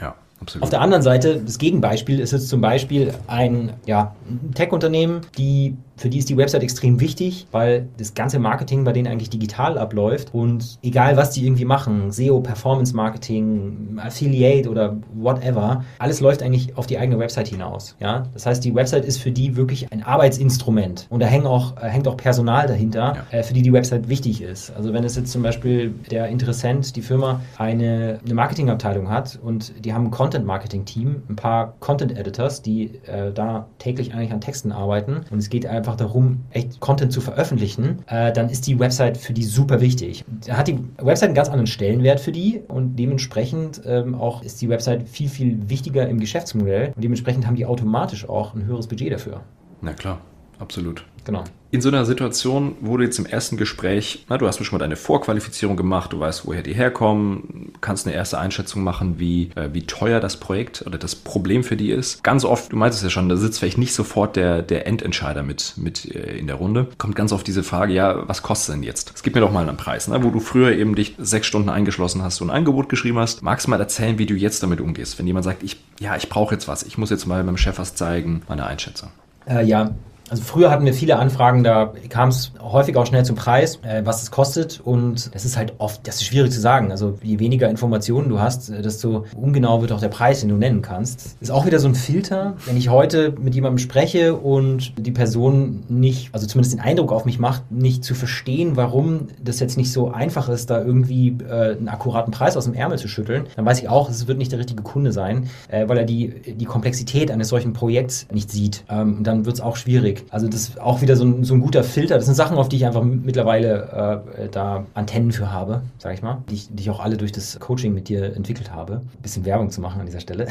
Ja. 0.00 0.16
Absolut. 0.40 0.62
Auf 0.62 0.70
der 0.70 0.80
anderen 0.80 1.02
Seite, 1.02 1.40
das 1.44 1.58
Gegenbeispiel 1.58 2.20
ist 2.20 2.32
jetzt 2.32 2.48
zum 2.48 2.60
Beispiel 2.60 3.12
ein 3.26 3.72
ja, 3.86 4.14
Tech-Unternehmen, 4.54 5.22
die 5.36 5.76
für 5.98 6.08
die 6.08 6.18
ist 6.18 6.28
die 6.28 6.36
Website 6.36 6.62
extrem 6.62 7.00
wichtig, 7.00 7.46
weil 7.50 7.88
das 7.98 8.14
ganze 8.14 8.38
Marketing 8.38 8.84
bei 8.84 8.92
denen 8.92 9.08
eigentlich 9.08 9.30
digital 9.30 9.76
abläuft 9.76 10.32
und 10.32 10.78
egal 10.82 11.16
was 11.16 11.30
die 11.30 11.44
irgendwie 11.44 11.64
machen, 11.64 12.12
SEO, 12.12 12.40
Performance 12.40 12.94
Marketing, 12.94 13.98
Affiliate 14.00 14.70
oder 14.70 14.96
whatever, 15.14 15.84
alles 15.98 16.20
läuft 16.20 16.42
eigentlich 16.42 16.76
auf 16.76 16.86
die 16.86 16.98
eigene 16.98 17.18
Website 17.18 17.48
hinaus. 17.48 17.96
Ja? 18.00 18.26
Das 18.32 18.46
heißt, 18.46 18.64
die 18.64 18.74
Website 18.74 19.04
ist 19.04 19.18
für 19.18 19.32
die 19.32 19.56
wirklich 19.56 19.92
ein 19.92 20.02
Arbeitsinstrument 20.02 21.06
und 21.10 21.20
da 21.20 21.26
hängt 21.26 21.46
auch, 21.46 21.76
äh, 21.76 21.88
hängt 21.88 22.06
auch 22.06 22.16
Personal 22.16 22.66
dahinter, 22.66 23.16
ja. 23.32 23.38
äh, 23.38 23.42
für 23.42 23.54
die 23.54 23.62
die 23.62 23.72
Website 23.72 24.08
wichtig 24.08 24.40
ist. 24.40 24.70
Also 24.76 24.92
wenn 24.92 25.02
es 25.02 25.16
jetzt 25.16 25.32
zum 25.32 25.42
Beispiel 25.42 25.92
der 26.10 26.28
Interessent, 26.28 26.94
die 26.94 27.02
Firma, 27.02 27.40
eine, 27.56 28.20
eine 28.24 28.34
Marketingabteilung 28.34 29.10
hat 29.10 29.38
und 29.42 29.84
die 29.84 29.92
haben 29.92 30.06
ein 30.06 30.10
Content-Marketing-Team, 30.28 31.22
ein 31.30 31.36
paar 31.36 31.74
Content-Editors, 31.80 32.60
die 32.60 32.96
äh, 33.06 33.32
da 33.32 33.66
täglich 33.78 34.12
eigentlich 34.12 34.32
an 34.32 34.42
Texten 34.42 34.72
arbeiten 34.72 35.22
und 35.30 35.38
es 35.38 35.48
geht 35.48 35.64
einfach 35.64 35.96
darum, 35.96 36.44
echt 36.50 36.80
Content 36.80 37.12
zu 37.14 37.22
veröffentlichen, 37.22 38.00
äh, 38.08 38.30
dann 38.30 38.50
ist 38.50 38.66
die 38.66 38.78
Website 38.78 39.16
für 39.16 39.32
die 39.32 39.42
super 39.42 39.80
wichtig. 39.80 40.26
Da 40.46 40.58
hat 40.58 40.68
die 40.68 40.78
Website 40.98 41.28
einen 41.28 41.34
ganz 41.34 41.48
anderen 41.48 41.66
Stellenwert 41.66 42.20
für 42.20 42.32
die 42.32 42.60
und 42.68 42.96
dementsprechend 42.96 43.80
ähm, 43.86 44.14
auch 44.14 44.42
ist 44.42 44.60
die 44.60 44.68
Website 44.68 45.08
viel, 45.08 45.30
viel 45.30 45.70
wichtiger 45.70 46.06
im 46.06 46.20
Geschäftsmodell 46.20 46.92
und 46.94 47.02
dementsprechend 47.02 47.46
haben 47.46 47.56
die 47.56 47.64
automatisch 47.64 48.28
auch 48.28 48.54
ein 48.54 48.66
höheres 48.66 48.86
Budget 48.86 49.10
dafür. 49.10 49.40
Na 49.80 49.94
klar, 49.94 50.20
absolut. 50.58 51.06
Genau. 51.24 51.44
In 51.70 51.82
so 51.82 51.90
einer 51.90 52.06
Situation 52.06 52.76
wurde 52.80 53.04
jetzt 53.04 53.18
im 53.18 53.26
ersten 53.26 53.58
Gespräch, 53.58 54.24
na, 54.30 54.38
du 54.38 54.46
hast 54.46 54.64
schon 54.64 54.78
mal 54.78 54.82
deine 54.82 54.96
Vorqualifizierung 54.96 55.76
gemacht, 55.76 56.14
du 56.14 56.18
weißt, 56.18 56.46
woher 56.46 56.62
die 56.62 56.72
herkommen, 56.72 57.72
kannst 57.82 58.06
eine 58.06 58.16
erste 58.16 58.38
Einschätzung 58.38 58.82
machen, 58.82 59.18
wie, 59.18 59.50
äh, 59.54 59.68
wie 59.72 59.82
teuer 59.82 60.18
das 60.18 60.38
Projekt 60.38 60.82
oder 60.86 60.96
das 60.96 61.14
Problem 61.14 61.62
für 61.62 61.76
die 61.76 61.90
ist. 61.90 62.24
Ganz 62.24 62.46
oft, 62.46 62.72
du 62.72 62.76
meintest 62.76 63.02
ja 63.02 63.10
schon, 63.10 63.28
da 63.28 63.36
sitzt 63.36 63.58
vielleicht 63.58 63.76
nicht 63.76 63.92
sofort 63.92 64.36
der, 64.36 64.62
der 64.62 64.86
Endentscheider 64.86 65.42
mit, 65.42 65.74
mit 65.76 66.06
äh, 66.06 66.38
in 66.38 66.46
der 66.46 66.56
Runde. 66.56 66.86
Kommt 66.96 67.16
ganz 67.16 67.32
oft 67.32 67.46
diese 67.46 67.62
Frage, 67.62 67.92
ja, 67.92 68.26
was 68.26 68.42
kostet 68.42 68.76
denn 68.76 68.82
jetzt? 68.82 69.12
Es 69.14 69.22
gibt 69.22 69.36
mir 69.36 69.42
doch 69.42 69.52
mal 69.52 69.68
einen 69.68 69.76
Preis, 69.76 70.08
ne? 70.08 70.24
wo 70.24 70.30
du 70.30 70.40
früher 70.40 70.72
eben 70.72 70.94
dich 70.94 71.16
sechs 71.18 71.46
Stunden 71.46 71.68
eingeschlossen 71.68 72.22
hast 72.22 72.40
und 72.40 72.48
ein 72.48 72.56
Angebot 72.56 72.88
geschrieben 72.88 73.18
hast. 73.18 73.42
Magst 73.42 73.66
du 73.66 73.70
mal 73.70 73.78
erzählen, 73.78 74.18
wie 74.18 74.26
du 74.26 74.34
jetzt 74.34 74.62
damit 74.62 74.80
umgehst? 74.80 75.18
Wenn 75.18 75.26
jemand 75.26 75.44
sagt, 75.44 75.62
ich, 75.62 75.76
ja, 76.00 76.16
ich 76.16 76.30
brauche 76.30 76.54
jetzt 76.54 76.66
was, 76.66 76.82
ich 76.82 76.96
muss 76.96 77.10
jetzt 77.10 77.26
mal 77.26 77.44
meinem 77.44 77.58
Chef 77.58 77.78
was 77.78 77.94
zeigen, 77.94 78.40
meine 78.48 78.64
Einschätzung. 78.64 79.10
Äh, 79.46 79.64
ja, 79.66 79.90
also 80.30 80.42
früher 80.42 80.70
hatten 80.70 80.84
wir 80.84 80.94
viele 80.94 81.16
Anfragen, 81.18 81.64
da 81.64 81.92
kam 82.08 82.28
es 82.28 82.52
häufig 82.60 82.96
auch 82.96 83.06
schnell 83.06 83.24
zum 83.24 83.36
Preis, 83.36 83.78
äh, 83.82 84.02
was 84.04 84.22
es 84.22 84.30
kostet. 84.30 84.80
Und 84.80 85.34
das 85.34 85.44
ist 85.44 85.56
halt 85.56 85.74
oft, 85.78 86.06
das 86.06 86.16
ist 86.16 86.24
schwierig 86.24 86.52
zu 86.52 86.60
sagen. 86.60 86.90
Also 86.90 87.18
je 87.22 87.38
weniger 87.38 87.68
Informationen 87.68 88.28
du 88.28 88.40
hast, 88.40 88.68
äh, 88.70 88.82
desto 88.82 89.24
ungenau 89.36 89.80
wird 89.80 89.92
auch 89.92 90.00
der 90.00 90.08
Preis, 90.08 90.40
den 90.40 90.50
du 90.50 90.56
nennen 90.56 90.82
kannst. 90.82 91.36
Ist 91.40 91.50
auch 91.50 91.66
wieder 91.66 91.78
so 91.78 91.88
ein 91.88 91.94
Filter. 91.94 92.54
Wenn 92.66 92.76
ich 92.76 92.88
heute 92.88 93.34
mit 93.40 93.54
jemandem 93.54 93.78
spreche 93.78 94.34
und 94.34 94.92
die 94.98 95.10
Person 95.10 95.84
nicht, 95.88 96.30
also 96.32 96.46
zumindest 96.46 96.74
den 96.74 96.80
Eindruck 96.80 97.12
auf 97.12 97.24
mich 97.24 97.38
macht, 97.38 97.70
nicht 97.70 98.04
zu 98.04 98.14
verstehen, 98.14 98.76
warum 98.76 99.28
das 99.42 99.60
jetzt 99.60 99.76
nicht 99.76 99.92
so 99.92 100.10
einfach 100.10 100.48
ist, 100.48 100.70
da 100.70 100.82
irgendwie 100.82 101.36
äh, 101.48 101.76
einen 101.76 101.88
akkuraten 101.88 102.32
Preis 102.32 102.56
aus 102.56 102.64
dem 102.64 102.74
Ärmel 102.74 102.98
zu 102.98 103.08
schütteln, 103.08 103.46
dann 103.56 103.64
weiß 103.64 103.80
ich 103.80 103.88
auch, 103.88 104.10
es 104.10 104.26
wird 104.26 104.38
nicht 104.38 104.52
der 104.52 104.58
richtige 104.58 104.82
Kunde 104.82 105.12
sein, 105.12 105.48
äh, 105.68 105.88
weil 105.88 105.98
er 105.98 106.04
die, 106.04 106.54
die 106.54 106.64
Komplexität 106.64 107.30
eines 107.30 107.48
solchen 107.48 107.72
Projekts 107.72 108.26
nicht 108.32 108.50
sieht. 108.50 108.84
Ähm, 108.88 109.22
dann 109.22 109.46
wird 109.46 109.56
es 109.56 109.60
auch 109.60 109.76
schwierig. 109.76 110.17
Also 110.30 110.48
das 110.48 110.60
ist 110.60 110.80
auch 110.80 111.00
wieder 111.00 111.16
so 111.16 111.24
ein, 111.24 111.44
so 111.44 111.54
ein 111.54 111.60
guter 111.60 111.84
Filter. 111.84 112.16
Das 112.16 112.26
sind 112.26 112.34
Sachen, 112.34 112.56
auf 112.56 112.68
die 112.68 112.76
ich 112.76 112.86
einfach 112.86 113.02
mittlerweile 113.02 114.22
äh, 114.36 114.48
da 114.48 114.84
Antennen 114.94 115.32
für 115.32 115.52
habe, 115.52 115.82
sage 115.98 116.14
ich 116.14 116.22
mal, 116.22 116.42
die 116.50 116.54
ich, 116.54 116.68
die 116.70 116.82
ich 116.82 116.90
auch 116.90 117.00
alle 117.00 117.16
durch 117.16 117.32
das 117.32 117.58
Coaching 117.60 117.94
mit 117.94 118.08
dir 118.08 118.34
entwickelt 118.36 118.72
habe. 118.72 118.94
Ein 118.94 119.22
bisschen 119.22 119.44
Werbung 119.44 119.70
zu 119.70 119.80
machen 119.80 120.00
an 120.00 120.06
dieser 120.06 120.20
Stelle. 120.20 120.46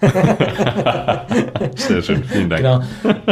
Sehr 1.76 2.02
schön, 2.02 2.24
vielen 2.24 2.50
Dank. 2.50 2.62
Genau. 2.62 2.80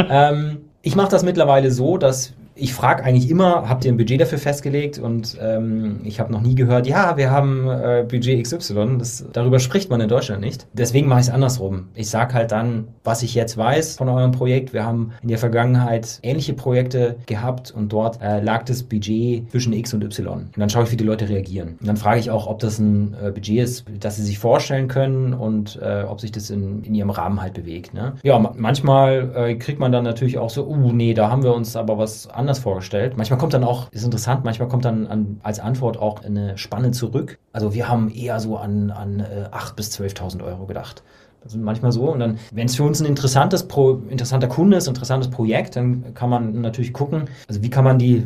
Ähm, 0.09 0.61
ich 0.81 0.95
mache 0.95 1.09
das 1.09 1.23
mittlerweile 1.23 1.71
so, 1.71 1.97
dass 1.97 2.33
ich 2.55 2.73
frage 2.73 3.03
eigentlich 3.03 3.29
immer, 3.29 3.67
habt 3.67 3.85
ihr 3.85 3.91
ein 3.91 3.97
Budget 3.97 4.21
dafür 4.21 4.37
festgelegt? 4.37 4.99
Und 4.99 5.37
ähm, 5.41 6.01
ich 6.03 6.19
habe 6.19 6.31
noch 6.31 6.41
nie 6.41 6.55
gehört, 6.55 6.87
ja, 6.87 7.17
wir 7.17 7.31
haben 7.31 7.67
äh, 7.67 8.05
Budget 8.07 8.43
XY. 8.43 8.97
Das, 8.99 9.25
darüber 9.31 9.59
spricht 9.59 9.89
man 9.89 10.01
in 10.01 10.07
Deutschland 10.07 10.41
nicht. 10.41 10.67
Deswegen 10.73 11.07
mache 11.07 11.21
ich 11.21 11.27
es 11.27 11.33
andersrum. 11.33 11.87
Ich 11.95 12.09
sage 12.09 12.33
halt 12.33 12.51
dann, 12.51 12.89
was 13.03 13.23
ich 13.23 13.33
jetzt 13.33 13.57
weiß 13.57 13.97
von 13.97 14.09
eurem 14.09 14.31
Projekt. 14.31 14.73
Wir 14.73 14.85
haben 14.85 15.11
in 15.21 15.29
der 15.29 15.37
Vergangenheit 15.37 16.19
ähnliche 16.21 16.53
Projekte 16.53 17.17
gehabt 17.25 17.71
und 17.71 17.91
dort 17.91 18.21
äh, 18.21 18.39
lag 18.39 18.63
das 18.63 18.83
Budget 18.83 19.49
zwischen 19.51 19.73
X 19.73 19.93
und 19.93 20.03
Y. 20.03 20.27
Und 20.27 20.57
dann 20.57 20.69
schaue 20.69 20.83
ich, 20.83 20.91
wie 20.91 20.97
die 20.97 21.03
Leute 21.03 21.29
reagieren. 21.29 21.77
Und 21.79 21.87
dann 21.87 21.97
frage 21.97 22.19
ich 22.19 22.29
auch, 22.29 22.47
ob 22.47 22.59
das 22.59 22.79
ein 22.79 23.15
äh, 23.21 23.31
Budget 23.31 23.63
ist, 23.63 23.85
das 23.99 24.17
sie 24.17 24.23
sich 24.23 24.37
vorstellen 24.37 24.87
können 24.87 25.33
und 25.33 25.79
äh, 25.81 26.03
ob 26.07 26.21
sich 26.21 26.31
das 26.31 26.49
in, 26.49 26.83
in 26.83 26.93
ihrem 26.93 27.09
Rahmen 27.09 27.41
halt 27.41 27.53
bewegt. 27.53 27.93
Ne? 27.93 28.13
Ja, 28.23 28.37
manchmal 28.39 29.31
äh, 29.35 29.55
kriegt 29.55 29.79
man 29.79 29.91
dann 29.91 30.03
natürlich 30.03 30.37
auch 30.37 30.49
so, 30.49 30.67
uh, 30.67 30.91
nee, 30.91 31.13
da 31.13 31.29
haben 31.29 31.43
wir 31.43 31.53
uns 31.53 31.75
aber 31.75 31.97
was 31.97 32.27
anderes 32.29 32.42
anders 32.43 32.59
vorgestellt. 32.59 33.17
Manchmal 33.17 33.39
kommt 33.39 33.53
dann 33.53 33.63
auch, 33.63 33.91
ist 33.91 34.03
interessant, 34.03 34.43
manchmal 34.43 34.67
kommt 34.67 34.85
dann 34.85 35.07
an, 35.07 35.39
als 35.43 35.59
Antwort 35.59 35.97
auch 35.97 36.23
eine 36.23 36.57
Spanne 36.57 36.91
zurück. 36.91 37.39
Also 37.53 37.73
wir 37.73 37.87
haben 37.87 38.09
eher 38.09 38.39
so 38.39 38.57
an, 38.57 38.91
an 38.91 39.21
äh, 39.21 39.47
8.000 39.51 39.75
bis 39.75 39.99
12.000 39.99 40.43
Euro 40.43 40.65
gedacht. 40.65 41.03
Das 41.43 41.53
ist 41.53 41.61
manchmal 41.61 41.91
so. 41.91 42.09
Und 42.09 42.19
dann, 42.19 42.39
wenn 42.51 42.67
es 42.67 42.75
für 42.75 42.83
uns 42.83 43.01
ein 43.01 43.05
interessantes 43.05 43.67
Pro, 43.67 44.01
interessanter 44.09 44.47
Kunde 44.47 44.77
ist, 44.77 44.87
interessantes 44.87 45.29
Projekt, 45.29 45.75
dann 45.75 46.13
kann 46.13 46.29
man 46.29 46.61
natürlich 46.61 46.93
gucken, 46.93 47.25
also 47.49 47.61
wie 47.61 47.69
kann 47.69 47.83
man 47.83 47.99
die, 47.99 48.23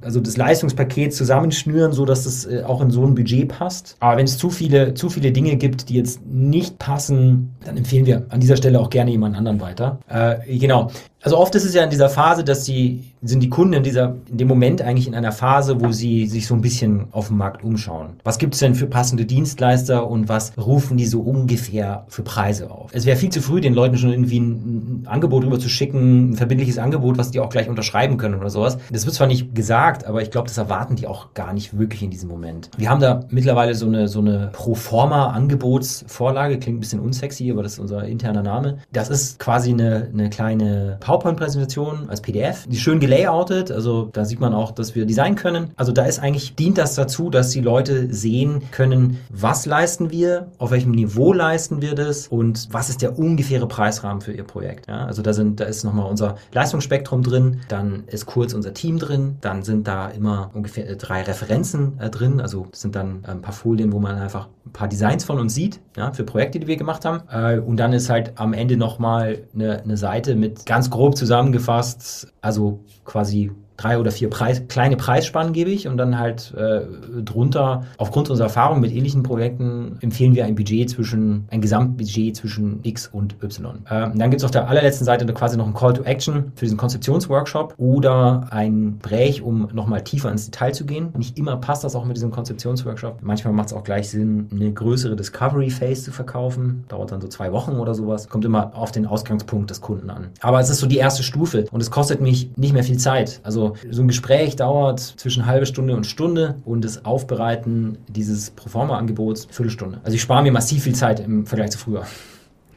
also 0.00 0.20
das 0.20 0.36
Leistungspaket 0.36 1.14
zusammenschnüren, 1.14 1.92
so 1.92 2.04
dass 2.04 2.26
es 2.26 2.46
äh, 2.46 2.64
auch 2.66 2.80
in 2.80 2.90
so 2.90 3.06
ein 3.06 3.14
Budget 3.14 3.48
passt. 3.48 3.96
Aber 4.00 4.16
wenn 4.16 4.24
es 4.24 4.36
zu 4.36 4.50
viele, 4.50 4.94
zu 4.94 5.10
viele 5.10 5.30
Dinge 5.30 5.56
gibt, 5.56 5.88
die 5.88 5.94
jetzt 5.94 6.26
nicht 6.26 6.78
passen, 6.78 7.54
dann 7.64 7.76
empfehlen 7.76 8.06
wir 8.06 8.26
an 8.30 8.40
dieser 8.40 8.56
Stelle 8.56 8.80
auch 8.80 8.90
gerne 8.90 9.12
jemand 9.12 9.36
anderen 9.36 9.60
weiter. 9.60 10.00
Äh, 10.08 10.58
genau. 10.58 10.90
Also 11.22 11.36
oft 11.36 11.54
ist 11.54 11.64
es 11.64 11.74
ja 11.74 11.84
in 11.84 11.90
dieser 11.90 12.08
Phase, 12.08 12.44
dass 12.44 12.64
sie, 12.64 13.04
sind 13.22 13.42
die 13.42 13.50
Kunden 13.50 13.74
in 13.74 13.82
dieser, 13.82 14.16
in 14.30 14.38
dem 14.38 14.48
Moment 14.48 14.80
eigentlich 14.80 15.06
in 15.06 15.14
einer 15.14 15.32
Phase, 15.32 15.78
wo 15.80 15.92
sie 15.92 16.26
sich 16.26 16.46
so 16.46 16.54
ein 16.54 16.62
bisschen 16.62 17.08
auf 17.12 17.28
dem 17.28 17.36
Markt 17.36 17.62
umschauen. 17.62 18.14
Was 18.24 18.38
gibt 18.38 18.54
es 18.54 18.60
denn 18.60 18.74
für 18.74 18.86
passende 18.86 19.26
Dienstleister 19.26 20.08
und 20.08 20.30
was 20.30 20.52
rufen 20.56 20.96
die 20.96 21.04
so 21.06 21.20
ungefähr 21.20 22.06
für 22.08 22.22
Preise 22.22 22.70
auf? 22.70 22.90
Es 22.94 23.04
wäre 23.04 23.18
viel 23.18 23.28
zu 23.28 23.42
früh, 23.42 23.60
den 23.60 23.74
Leuten 23.74 23.98
schon 23.98 24.10
irgendwie 24.10 24.40
ein, 24.40 25.02
ein 25.02 25.06
Angebot 25.06 25.44
rüber 25.44 25.58
zu 25.58 25.68
schicken, 25.68 26.30
ein 26.30 26.36
verbindliches 26.36 26.78
Angebot, 26.78 27.18
was 27.18 27.30
die 27.30 27.40
auch 27.40 27.50
gleich 27.50 27.68
unterschreiben 27.68 28.16
können 28.16 28.36
oder 28.36 28.48
sowas. 28.48 28.78
Das 28.90 29.04
wird 29.04 29.14
zwar 29.14 29.26
nicht 29.26 29.54
gesagt, 29.54 30.06
aber 30.06 30.22
ich 30.22 30.30
glaube, 30.30 30.48
das 30.48 30.56
erwarten 30.56 30.96
die 30.96 31.06
auch 31.06 31.34
gar 31.34 31.52
nicht 31.52 31.78
wirklich 31.78 32.02
in 32.02 32.10
diesem 32.10 32.30
Moment. 32.30 32.70
Wir 32.78 32.88
haben 32.88 33.00
da 33.00 33.20
mittlerweile 33.28 33.74
so 33.74 33.84
eine, 33.86 34.08
so 34.08 34.20
eine 34.20 34.48
Proforma-Angebotsvorlage, 34.52 36.58
klingt 36.58 36.78
ein 36.78 36.80
bisschen 36.80 37.00
unsexy, 37.00 37.50
aber 37.50 37.62
das 37.62 37.74
ist 37.74 37.78
unser 37.78 38.04
interner 38.04 38.42
Name. 38.42 38.78
Das 38.92 39.10
ist 39.10 39.38
quasi 39.38 39.72
eine, 39.72 40.08
eine 40.12 40.30
kleine 40.30 40.96
PowerPoint-Präsentation 41.10 42.08
als 42.08 42.20
PDF. 42.20 42.68
Die 42.68 42.76
schön 42.76 43.00
gelayoutet, 43.00 43.72
also 43.72 44.08
da 44.12 44.24
sieht 44.24 44.38
man 44.38 44.54
auch, 44.54 44.70
dass 44.70 44.94
wir 44.94 45.06
designen 45.06 45.34
können. 45.34 45.72
Also 45.74 45.90
da 45.90 46.04
ist 46.04 46.20
eigentlich, 46.20 46.54
dient 46.54 46.78
das 46.78 46.94
dazu, 46.94 47.30
dass 47.30 47.50
die 47.50 47.60
Leute 47.60 48.14
sehen 48.14 48.62
können, 48.70 49.18
was 49.28 49.66
leisten 49.66 50.12
wir, 50.12 50.46
auf 50.58 50.70
welchem 50.70 50.92
Niveau 50.92 51.32
leisten 51.32 51.82
wir 51.82 51.96
das 51.96 52.28
und 52.28 52.68
was 52.70 52.90
ist 52.90 53.02
der 53.02 53.18
ungefähre 53.18 53.66
Preisrahmen 53.66 54.20
für 54.20 54.32
ihr 54.32 54.44
Projekt. 54.44 54.86
Ja, 54.88 55.06
also 55.06 55.20
da 55.20 55.32
sind, 55.32 55.58
da 55.58 55.64
ist 55.64 55.82
nochmal 55.82 56.08
unser 56.08 56.36
Leistungsspektrum 56.52 57.24
drin, 57.24 57.60
dann 57.66 58.04
ist 58.06 58.26
kurz 58.26 58.54
unser 58.54 58.72
Team 58.72 59.00
drin, 59.00 59.36
dann 59.40 59.64
sind 59.64 59.88
da 59.88 60.10
immer 60.10 60.50
ungefähr 60.54 60.88
äh, 60.88 60.96
drei 60.96 61.22
Referenzen 61.22 61.98
äh, 61.98 62.08
drin, 62.08 62.40
also 62.40 62.68
sind 62.70 62.94
dann 62.94 63.24
äh, 63.26 63.32
ein 63.32 63.42
paar 63.42 63.52
Folien, 63.52 63.92
wo 63.92 63.98
man 63.98 64.16
einfach 64.16 64.46
ein 64.64 64.72
paar 64.72 64.86
Designs 64.86 65.24
von 65.24 65.40
uns 65.40 65.54
sieht, 65.54 65.80
ja, 65.96 66.12
für 66.12 66.22
Projekte, 66.22 66.60
die 66.60 66.68
wir 66.68 66.76
gemacht 66.76 67.04
haben. 67.04 67.22
Äh, 67.32 67.58
und 67.58 67.78
dann 67.78 67.92
ist 67.92 68.08
halt 68.10 68.34
am 68.36 68.52
Ende 68.52 68.76
nochmal 68.76 69.38
eine, 69.52 69.82
eine 69.82 69.96
Seite 69.96 70.36
mit 70.36 70.66
ganz 70.66 70.88
großen 70.88 70.99
grob 71.00 71.16
zusammengefasst, 71.16 72.30
also 72.42 72.84
quasi 73.04 73.50
drei 73.80 73.98
oder 73.98 74.10
vier 74.10 74.28
Preis, 74.28 74.62
kleine 74.68 74.96
Preisspannen 74.96 75.52
gebe 75.52 75.70
ich 75.70 75.88
und 75.88 75.96
dann 75.96 76.18
halt 76.18 76.54
äh, 76.54 76.82
drunter, 77.22 77.84
aufgrund 77.96 78.30
unserer 78.30 78.48
Erfahrung 78.48 78.80
mit 78.80 78.92
ähnlichen 78.92 79.22
Projekten, 79.22 79.96
empfehlen 80.00 80.34
wir 80.34 80.44
ein 80.44 80.54
Budget 80.54 80.90
zwischen, 80.90 81.46
ein 81.50 81.60
Gesamtbudget 81.60 82.36
zwischen 82.36 82.80
X 82.82 83.08
und 83.08 83.42
Y. 83.42 83.78
Ähm, 83.90 84.18
dann 84.18 84.30
gibt 84.30 84.40
es 84.40 84.44
auf 84.44 84.50
der 84.50 84.68
allerletzten 84.68 85.04
Seite 85.04 85.26
quasi 85.32 85.56
noch 85.56 85.66
ein 85.66 85.74
Call 85.74 85.94
to 85.94 86.02
Action 86.02 86.52
für 86.54 86.64
diesen 86.64 86.76
Konzeptionsworkshop 86.76 87.74
oder 87.78 88.48
ein 88.50 88.98
Brech, 88.98 89.42
um 89.42 89.68
nochmal 89.72 90.02
tiefer 90.02 90.30
ins 90.30 90.50
Detail 90.50 90.72
zu 90.72 90.84
gehen. 90.84 91.08
Nicht 91.16 91.38
immer 91.38 91.56
passt 91.56 91.84
das 91.84 91.94
auch 91.94 92.04
mit 92.04 92.16
diesem 92.16 92.30
Konzeptionsworkshop. 92.30 93.18
Manchmal 93.22 93.54
macht 93.54 93.68
es 93.68 93.72
auch 93.72 93.84
gleich 93.84 94.10
Sinn, 94.10 94.48
eine 94.52 94.72
größere 94.72 95.16
Discovery 95.16 95.70
Phase 95.70 96.04
zu 96.04 96.12
verkaufen. 96.12 96.84
Dauert 96.88 97.12
dann 97.12 97.20
so 97.20 97.28
zwei 97.28 97.52
Wochen 97.52 97.72
oder 97.72 97.94
sowas. 97.94 98.28
Kommt 98.28 98.44
immer 98.44 98.74
auf 98.74 98.92
den 98.92 99.06
Ausgangspunkt 99.06 99.70
des 99.70 99.80
Kunden 99.80 100.10
an. 100.10 100.28
Aber 100.40 100.60
es 100.60 100.68
ist 100.68 100.78
so 100.78 100.86
die 100.86 100.98
erste 100.98 101.22
Stufe 101.22 101.64
und 101.70 101.80
es 101.80 101.90
kostet 101.90 102.20
mich 102.20 102.50
nicht 102.56 102.72
mehr 102.72 102.84
viel 102.84 102.98
Zeit. 102.98 103.40
Also 103.42 103.69
so 103.90 104.02
ein 104.02 104.08
Gespräch 104.08 104.56
dauert 104.56 105.00
zwischen 105.00 105.46
halbe 105.46 105.66
Stunde 105.66 105.96
und 105.96 106.06
Stunde 106.06 106.56
und 106.64 106.84
das 106.84 107.04
Aufbereiten 107.04 107.98
dieses 108.08 108.50
Proforma-Angebots 108.50 109.48
Viertelstunde. 109.50 110.00
Also 110.04 110.14
ich 110.14 110.22
spare 110.22 110.42
mir 110.42 110.52
massiv 110.52 110.84
viel 110.84 110.94
Zeit 110.94 111.20
im 111.20 111.46
Vergleich 111.46 111.70
zu 111.70 111.78
früher. 111.78 112.04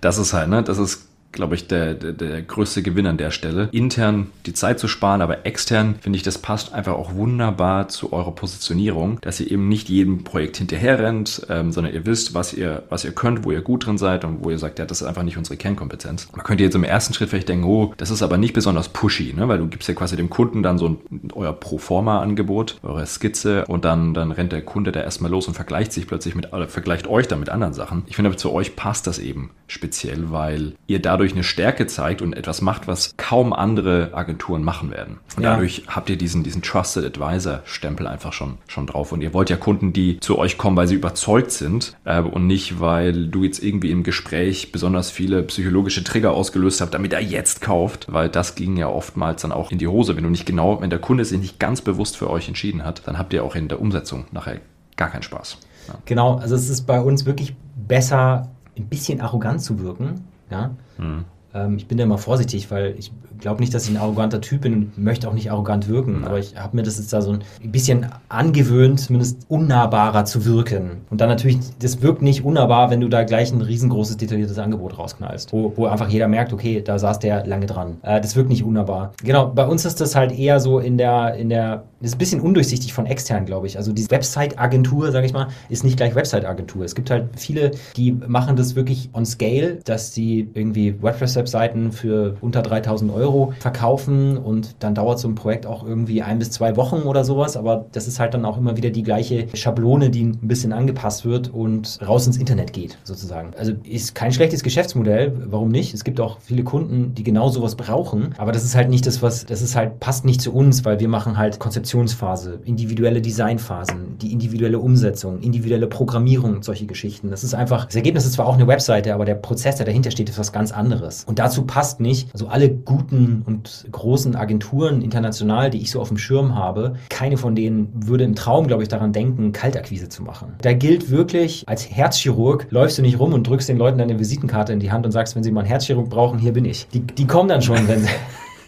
Das 0.01 0.17
ist 0.17 0.33
halt, 0.33 0.49
ne? 0.49 0.63
Das 0.63 0.77
ist 0.77 1.07
glaube 1.33 1.55
ich, 1.55 1.67
der, 1.67 1.93
der, 1.93 2.13
der 2.13 2.41
größte 2.41 2.81
Gewinn 2.81 3.07
an 3.07 3.17
der 3.17 3.31
Stelle. 3.31 3.69
Intern 3.71 4.27
die 4.45 4.53
Zeit 4.53 4.79
zu 4.79 4.87
sparen, 4.87 5.21
aber 5.21 5.45
extern 5.45 5.95
finde 6.01 6.17
ich, 6.17 6.23
das 6.23 6.37
passt 6.37 6.73
einfach 6.73 6.93
auch 6.93 7.15
wunderbar 7.15 7.89
zu 7.89 8.13
eurer 8.13 8.31
Positionierung, 8.31 9.19
dass 9.21 9.39
ihr 9.39 9.51
eben 9.51 9.67
nicht 9.67 9.89
jedem 9.89 10.23
Projekt 10.23 10.57
hinterher 10.57 10.99
rennt, 10.99 11.45
ähm, 11.49 11.71
sondern 11.71 11.93
ihr 11.93 12.05
wisst, 12.05 12.33
was 12.33 12.53
ihr, 12.53 12.83
was 12.89 13.03
ihr 13.03 13.11
könnt, 13.11 13.43
wo 13.43 13.51
ihr 13.51 13.61
gut 13.61 13.85
drin 13.85 13.97
seid 13.97 14.23
und 14.23 14.43
wo 14.43 14.49
ihr 14.49 14.59
sagt, 14.59 14.79
ja, 14.79 14.85
das 14.85 15.01
ist 15.01 15.07
einfach 15.07 15.23
nicht 15.23 15.37
unsere 15.37 15.57
Kernkompetenz. 15.57 16.29
Man 16.35 16.43
könnte 16.43 16.63
jetzt 16.63 16.75
im 16.75 16.83
ersten 16.83 17.13
Schritt 17.13 17.29
vielleicht 17.29 17.49
denken, 17.49 17.65
oh, 17.65 17.93
das 17.97 18.11
ist 18.11 18.21
aber 18.21 18.37
nicht 18.37 18.53
besonders 18.53 18.89
pushy, 18.89 19.33
ne? 19.35 19.47
weil 19.47 19.57
du 19.57 19.67
gibst 19.67 19.89
ja 19.89 19.95
quasi 19.95 20.15
dem 20.15 20.29
Kunden 20.29 20.63
dann 20.63 20.77
so 20.77 20.89
ein, 20.89 20.97
euer 21.33 21.53
Proforma-Angebot, 21.53 22.77
eure 22.83 23.05
Skizze 23.05 23.65
und 23.65 23.85
dann, 23.85 24.13
dann 24.13 24.31
rennt 24.31 24.51
der 24.51 24.61
Kunde 24.61 24.91
da 24.91 25.01
erstmal 25.01 25.31
los 25.31 25.47
und 25.47 25.55
vergleicht 25.55 25.91
sich 25.93 26.07
plötzlich 26.07 26.35
mit, 26.35 26.53
oder 26.53 26.67
vergleicht 26.67 27.07
euch 27.07 27.27
dann 27.27 27.39
mit 27.39 27.49
anderen 27.49 27.73
Sachen. 27.73 28.03
Ich 28.07 28.15
finde 28.15 28.29
aber 28.29 28.37
zu 28.37 28.51
euch 28.51 28.75
passt 28.75 29.07
das 29.07 29.19
eben 29.19 29.51
speziell, 29.67 30.31
weil 30.31 30.73
ihr 30.87 31.01
dadurch 31.01 31.22
dadurch 31.23 31.33
eine 31.33 31.43
Stärke 31.43 31.87
zeigt 31.87 32.21
und 32.21 32.33
etwas 32.33 32.61
macht, 32.61 32.87
was 32.87 33.15
kaum 33.15 33.53
andere 33.53 34.09
Agenturen 34.13 34.61
machen 34.61 34.91
werden. 34.91 35.19
Und 35.37 35.43
ja. 35.43 35.51
dadurch 35.51 35.83
habt 35.87 36.09
ihr 36.09 36.17
diesen, 36.17 36.43
diesen 36.43 36.61
Trusted 36.61 37.05
Advisor 37.05 37.61
Stempel 37.63 38.07
einfach 38.07 38.33
schon, 38.33 38.57
schon 38.67 38.87
drauf. 38.87 39.13
Und 39.13 39.21
ihr 39.21 39.33
wollt 39.33 39.49
ja 39.49 39.55
Kunden, 39.55 39.93
die 39.93 40.19
zu 40.19 40.37
euch 40.37 40.57
kommen, 40.57 40.75
weil 40.75 40.87
sie 40.87 40.95
überzeugt 40.95 41.51
sind 41.51 41.95
äh, 42.03 42.19
und 42.19 42.45
nicht, 42.45 42.81
weil 42.81 43.27
du 43.27 43.45
jetzt 43.45 43.63
irgendwie 43.63 43.91
im 43.91 44.03
Gespräch 44.03 44.73
besonders 44.73 45.11
viele 45.11 45.43
psychologische 45.43 46.03
Trigger 46.03 46.33
ausgelöst 46.33 46.81
habt, 46.81 46.93
damit 46.93 47.13
er 47.13 47.21
jetzt 47.21 47.61
kauft, 47.61 48.11
weil 48.11 48.27
das 48.27 48.55
ging 48.55 48.75
ja 48.75 48.89
oftmals 48.89 49.43
dann 49.43 49.53
auch 49.53 49.71
in 49.71 49.77
die 49.77 49.87
Hose. 49.87 50.17
Wenn 50.17 50.25
du 50.25 50.29
nicht 50.29 50.45
genau, 50.45 50.81
wenn 50.81 50.89
der 50.89 50.99
Kunde 50.99 51.23
sich 51.23 51.39
nicht 51.39 51.57
ganz 51.57 51.79
bewusst 51.79 52.17
für 52.17 52.29
euch 52.29 52.49
entschieden 52.49 52.83
hat, 52.83 53.07
dann 53.07 53.17
habt 53.17 53.31
ihr 53.31 53.45
auch 53.45 53.55
in 53.55 53.69
der 53.69 53.79
Umsetzung 53.79 54.25
nachher 54.33 54.59
gar 54.97 55.09
keinen 55.09 55.23
Spaß. 55.23 55.57
Ja. 55.87 55.95
Genau, 56.05 56.35
also 56.35 56.55
es 56.55 56.69
ist 56.69 56.81
bei 56.81 56.99
uns 56.99 57.25
wirklich 57.25 57.55
besser, 57.75 58.49
ein 58.77 58.87
bisschen 58.87 59.21
arrogant 59.21 59.61
zu 59.61 59.79
wirken, 59.79 60.25
ja. 60.49 60.75
Mhm. 60.97 61.25
Ähm, 61.53 61.77
ich 61.77 61.87
bin 61.87 61.97
da 61.97 62.03
immer 62.03 62.17
vorsichtig, 62.17 62.71
weil 62.71 62.95
ich 62.97 63.11
glaube 63.39 63.61
nicht, 63.61 63.73
dass 63.73 63.85
ich 63.85 63.91
ein 63.91 63.97
arroganter 63.97 64.41
Typ 64.41 64.61
bin 64.61 64.73
und 64.73 64.97
möchte 64.97 65.27
auch 65.27 65.33
nicht 65.33 65.51
arrogant 65.51 65.87
wirken. 65.87 66.19
Mhm. 66.19 66.25
Aber 66.25 66.39
ich 66.39 66.55
habe 66.55 66.75
mir 66.75 66.83
das 66.83 66.97
jetzt 66.97 67.11
da 67.13 67.21
so 67.21 67.31
ein 67.31 67.71
bisschen 67.71 68.07
angewöhnt, 68.29 69.01
zumindest 69.01 69.45
unnahbarer 69.49 70.25
zu 70.25 70.45
wirken. 70.45 71.01
Und 71.09 71.21
dann 71.21 71.29
natürlich, 71.29 71.59
das 71.79 72.01
wirkt 72.01 72.21
nicht 72.21 72.43
unnahbar, 72.43 72.89
wenn 72.89 73.01
du 73.01 73.09
da 73.09 73.23
gleich 73.23 73.51
ein 73.51 73.61
riesengroßes, 73.61 74.17
detailliertes 74.17 74.57
Angebot 74.57 74.97
rausknallst, 74.97 75.51
wo, 75.51 75.73
wo 75.75 75.85
einfach 75.85 76.09
jeder 76.09 76.27
merkt, 76.27 76.53
okay, 76.53 76.81
da 76.81 76.97
saß 76.97 77.19
der 77.19 77.45
lange 77.45 77.65
dran. 77.65 77.97
Äh, 78.01 78.21
das 78.21 78.35
wirkt 78.35 78.49
nicht 78.49 78.63
unnahbar. 78.63 79.13
Genau, 79.23 79.47
bei 79.47 79.65
uns 79.65 79.85
ist 79.85 79.99
das 80.01 80.15
halt 80.15 80.31
eher 80.31 80.59
so 80.59 80.79
in 80.79 80.97
der, 80.97 81.35
in 81.35 81.49
der, 81.49 81.83
das 81.99 82.11
ist 82.11 82.15
ein 82.15 82.19
bisschen 82.19 82.41
undurchsichtig 82.41 82.93
von 82.93 83.05
extern, 83.05 83.45
glaube 83.45 83.67
ich. 83.67 83.77
Also 83.77 83.91
die 83.91 84.09
Website-Agentur, 84.09 85.11
sage 85.11 85.25
ich 85.25 85.33
mal, 85.33 85.47
ist 85.69 85.83
nicht 85.83 85.97
gleich 85.97 86.15
Website-Agentur. 86.15 86.85
Es 86.85 86.95
gibt 86.95 87.11
halt 87.11 87.29
viele, 87.35 87.71
die 87.97 88.13
machen 88.13 88.55
das 88.55 88.75
wirklich 88.75 89.09
on 89.13 89.25
scale, 89.25 89.79
dass 89.83 90.13
sie 90.13 90.49
irgendwie 90.53 91.01
WordPress-Webseiten 91.43 91.91
für 91.91 92.35
unter 92.41 92.61
3000 92.61 93.11
Euro 93.11 93.53
verkaufen 93.59 94.37
und 94.37 94.75
dann 94.79 94.95
dauert 94.95 95.19
so 95.19 95.27
ein 95.27 95.35
Projekt 95.35 95.65
auch 95.65 95.85
irgendwie 95.85 96.21
ein 96.21 96.39
bis 96.39 96.51
zwei 96.51 96.75
Wochen 96.75 97.01
oder 97.03 97.23
sowas, 97.23 97.57
aber 97.57 97.85
das 97.91 98.07
ist 98.07 98.19
halt 98.19 98.33
dann 98.33 98.45
auch 98.45 98.57
immer 98.57 98.77
wieder 98.77 98.89
die 98.89 99.03
gleiche 99.03 99.47
Schablone, 99.53 100.09
die 100.09 100.23
ein 100.23 100.39
bisschen 100.41 100.73
angepasst 100.73 101.25
wird 101.25 101.53
und 101.53 101.99
raus 102.05 102.25
ins 102.27 102.37
Internet 102.37 102.73
geht, 102.73 102.97
sozusagen. 103.03 103.51
Also 103.57 103.73
ist 103.83 104.15
kein 104.15 104.31
schlechtes 104.31 104.63
Geschäftsmodell, 104.63 105.33
warum 105.45 105.69
nicht? 105.69 105.93
Es 105.93 106.03
gibt 106.03 106.19
auch 106.19 106.39
viele 106.39 106.63
Kunden, 106.63 107.13
die 107.13 107.23
genau 107.23 107.49
sowas 107.49 107.75
brauchen, 107.75 108.33
aber 108.37 108.51
das 108.51 108.63
ist 108.63 108.75
halt 108.75 108.89
nicht 108.89 109.05
das, 109.05 109.21
was, 109.21 109.45
das 109.45 109.61
ist 109.61 109.75
halt, 109.75 109.99
passt 109.99 110.25
nicht 110.25 110.41
zu 110.41 110.53
uns, 110.53 110.85
weil 110.85 110.99
wir 110.99 111.07
machen 111.07 111.37
halt 111.37 111.59
Konzeptionsphase, 111.59 112.59
individuelle 112.63 113.21
Designphasen, 113.21 114.17
die 114.21 114.31
individuelle 114.31 114.79
Umsetzung, 114.79 115.39
individuelle 115.39 115.87
Programmierung 115.87 116.63
solche 116.63 116.85
Geschichten. 116.85 117.29
Das 117.29 117.43
ist 117.43 117.53
einfach, 117.53 117.85
das 117.85 117.95
Ergebnis 117.95 118.25
ist 118.25 118.33
zwar 118.33 118.47
auch 118.47 118.55
eine 118.55 118.67
Webseite, 118.67 119.13
aber 119.13 119.25
der 119.25 119.35
Prozess, 119.35 119.75
der 119.75 119.85
dahinter 119.85 120.11
steht, 120.11 120.29
ist 120.29 120.39
was 120.39 120.51
ganz 120.53 120.71
anderes. 120.71 121.23
Und 121.25 121.32
dazu 121.39 121.63
passt 121.63 121.99
nicht, 121.99 122.29
also 122.33 122.47
alle 122.47 122.69
guten 122.69 123.43
und 123.45 123.85
großen 123.91 124.35
Agenturen 124.35 125.01
international, 125.01 125.69
die 125.69 125.79
ich 125.79 125.91
so 125.91 126.01
auf 126.01 126.09
dem 126.09 126.17
Schirm 126.17 126.55
habe, 126.55 126.95
keine 127.09 127.37
von 127.37 127.55
denen 127.55 127.89
würde 127.93 128.23
im 128.23 128.35
Traum, 128.35 128.67
glaube 128.67 128.83
ich, 128.83 128.89
daran 128.89 129.13
denken, 129.13 129.51
Kaltakquise 129.51 130.09
zu 130.09 130.23
machen. 130.23 130.53
Da 130.61 130.73
gilt 130.73 131.09
wirklich, 131.09 131.63
als 131.67 131.89
Herzchirurg 131.89 132.67
läufst 132.69 132.97
du 132.97 133.01
nicht 133.01 133.19
rum 133.19 133.33
und 133.33 133.47
drückst 133.47 133.69
den 133.69 133.77
Leuten 133.77 133.97
deine 133.97 134.19
Visitenkarte 134.19 134.73
in 134.73 134.79
die 134.79 134.91
Hand 134.91 135.05
und 135.05 135.11
sagst, 135.11 135.35
wenn 135.35 135.43
sie 135.43 135.51
mal 135.51 135.61
einen 135.61 135.69
Herzchirurg 135.69 136.09
brauchen, 136.09 136.39
hier 136.39 136.53
bin 136.53 136.65
ich. 136.65 136.87
Die, 136.89 137.01
die 137.01 137.27
kommen 137.27 137.49
dann 137.49 137.61
schon, 137.61 137.87
wenn 137.87 137.99
sie, 138.01 138.09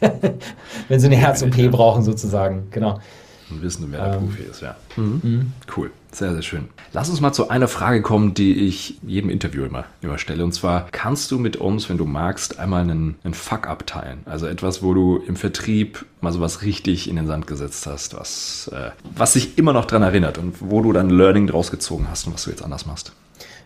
wenn 0.87 0.99
sie 0.99 1.07
eine 1.07 1.17
Herz-OP 1.17 1.71
brauchen, 1.71 2.03
sozusagen. 2.03 2.67
Genau. 2.71 2.99
Und 3.49 3.61
wissen, 3.61 3.85
wer 3.91 4.03
der 4.03 4.13
ähm, 4.15 4.27
Profi 4.27 4.43
ist, 4.43 4.61
ja. 4.61 4.75
Mhm. 4.95 5.19
mhm. 5.23 5.53
Cool. 5.75 5.91
Sehr, 6.11 6.31
sehr 6.31 6.41
schön. 6.41 6.69
Lass 6.93 7.09
uns 7.09 7.19
mal 7.19 7.33
zu 7.33 7.49
einer 7.49 7.67
Frage 7.67 8.01
kommen, 8.01 8.33
die 8.33 8.53
ich 8.53 8.97
jedem 9.05 9.29
Interview 9.29 9.65
immer, 9.65 9.83
immer 10.01 10.17
stelle. 10.17 10.43
Und 10.43 10.53
zwar, 10.53 10.87
kannst 10.91 11.29
du 11.31 11.37
mit 11.37 11.57
uns, 11.57 11.89
wenn 11.89 11.97
du 11.97 12.05
magst, 12.05 12.57
einmal 12.57 12.81
einen, 12.81 13.15
einen 13.23 13.33
Fuck-up 13.33 13.85
teilen? 13.85 14.19
Also 14.25 14.47
etwas, 14.47 14.81
wo 14.81 14.93
du 14.93 15.17
im 15.27 15.35
Vertrieb 15.35 16.05
mal 16.21 16.31
sowas 16.31 16.61
richtig 16.61 17.09
in 17.09 17.17
den 17.17 17.27
Sand 17.27 17.47
gesetzt 17.47 17.85
hast, 17.85 18.15
was, 18.15 18.71
äh, 18.73 18.91
was 19.15 19.33
sich 19.33 19.57
immer 19.57 19.73
noch 19.73 19.85
dran 19.85 20.03
erinnert 20.03 20.37
und 20.37 20.55
wo 20.59 20.81
du 20.81 20.93
dann 20.93 21.09
Learning 21.09 21.47
draus 21.47 21.69
gezogen 21.69 22.07
hast 22.09 22.27
und 22.27 22.33
was 22.33 22.45
du 22.45 22.49
jetzt 22.49 22.63
anders 22.63 22.85
machst. 22.85 23.11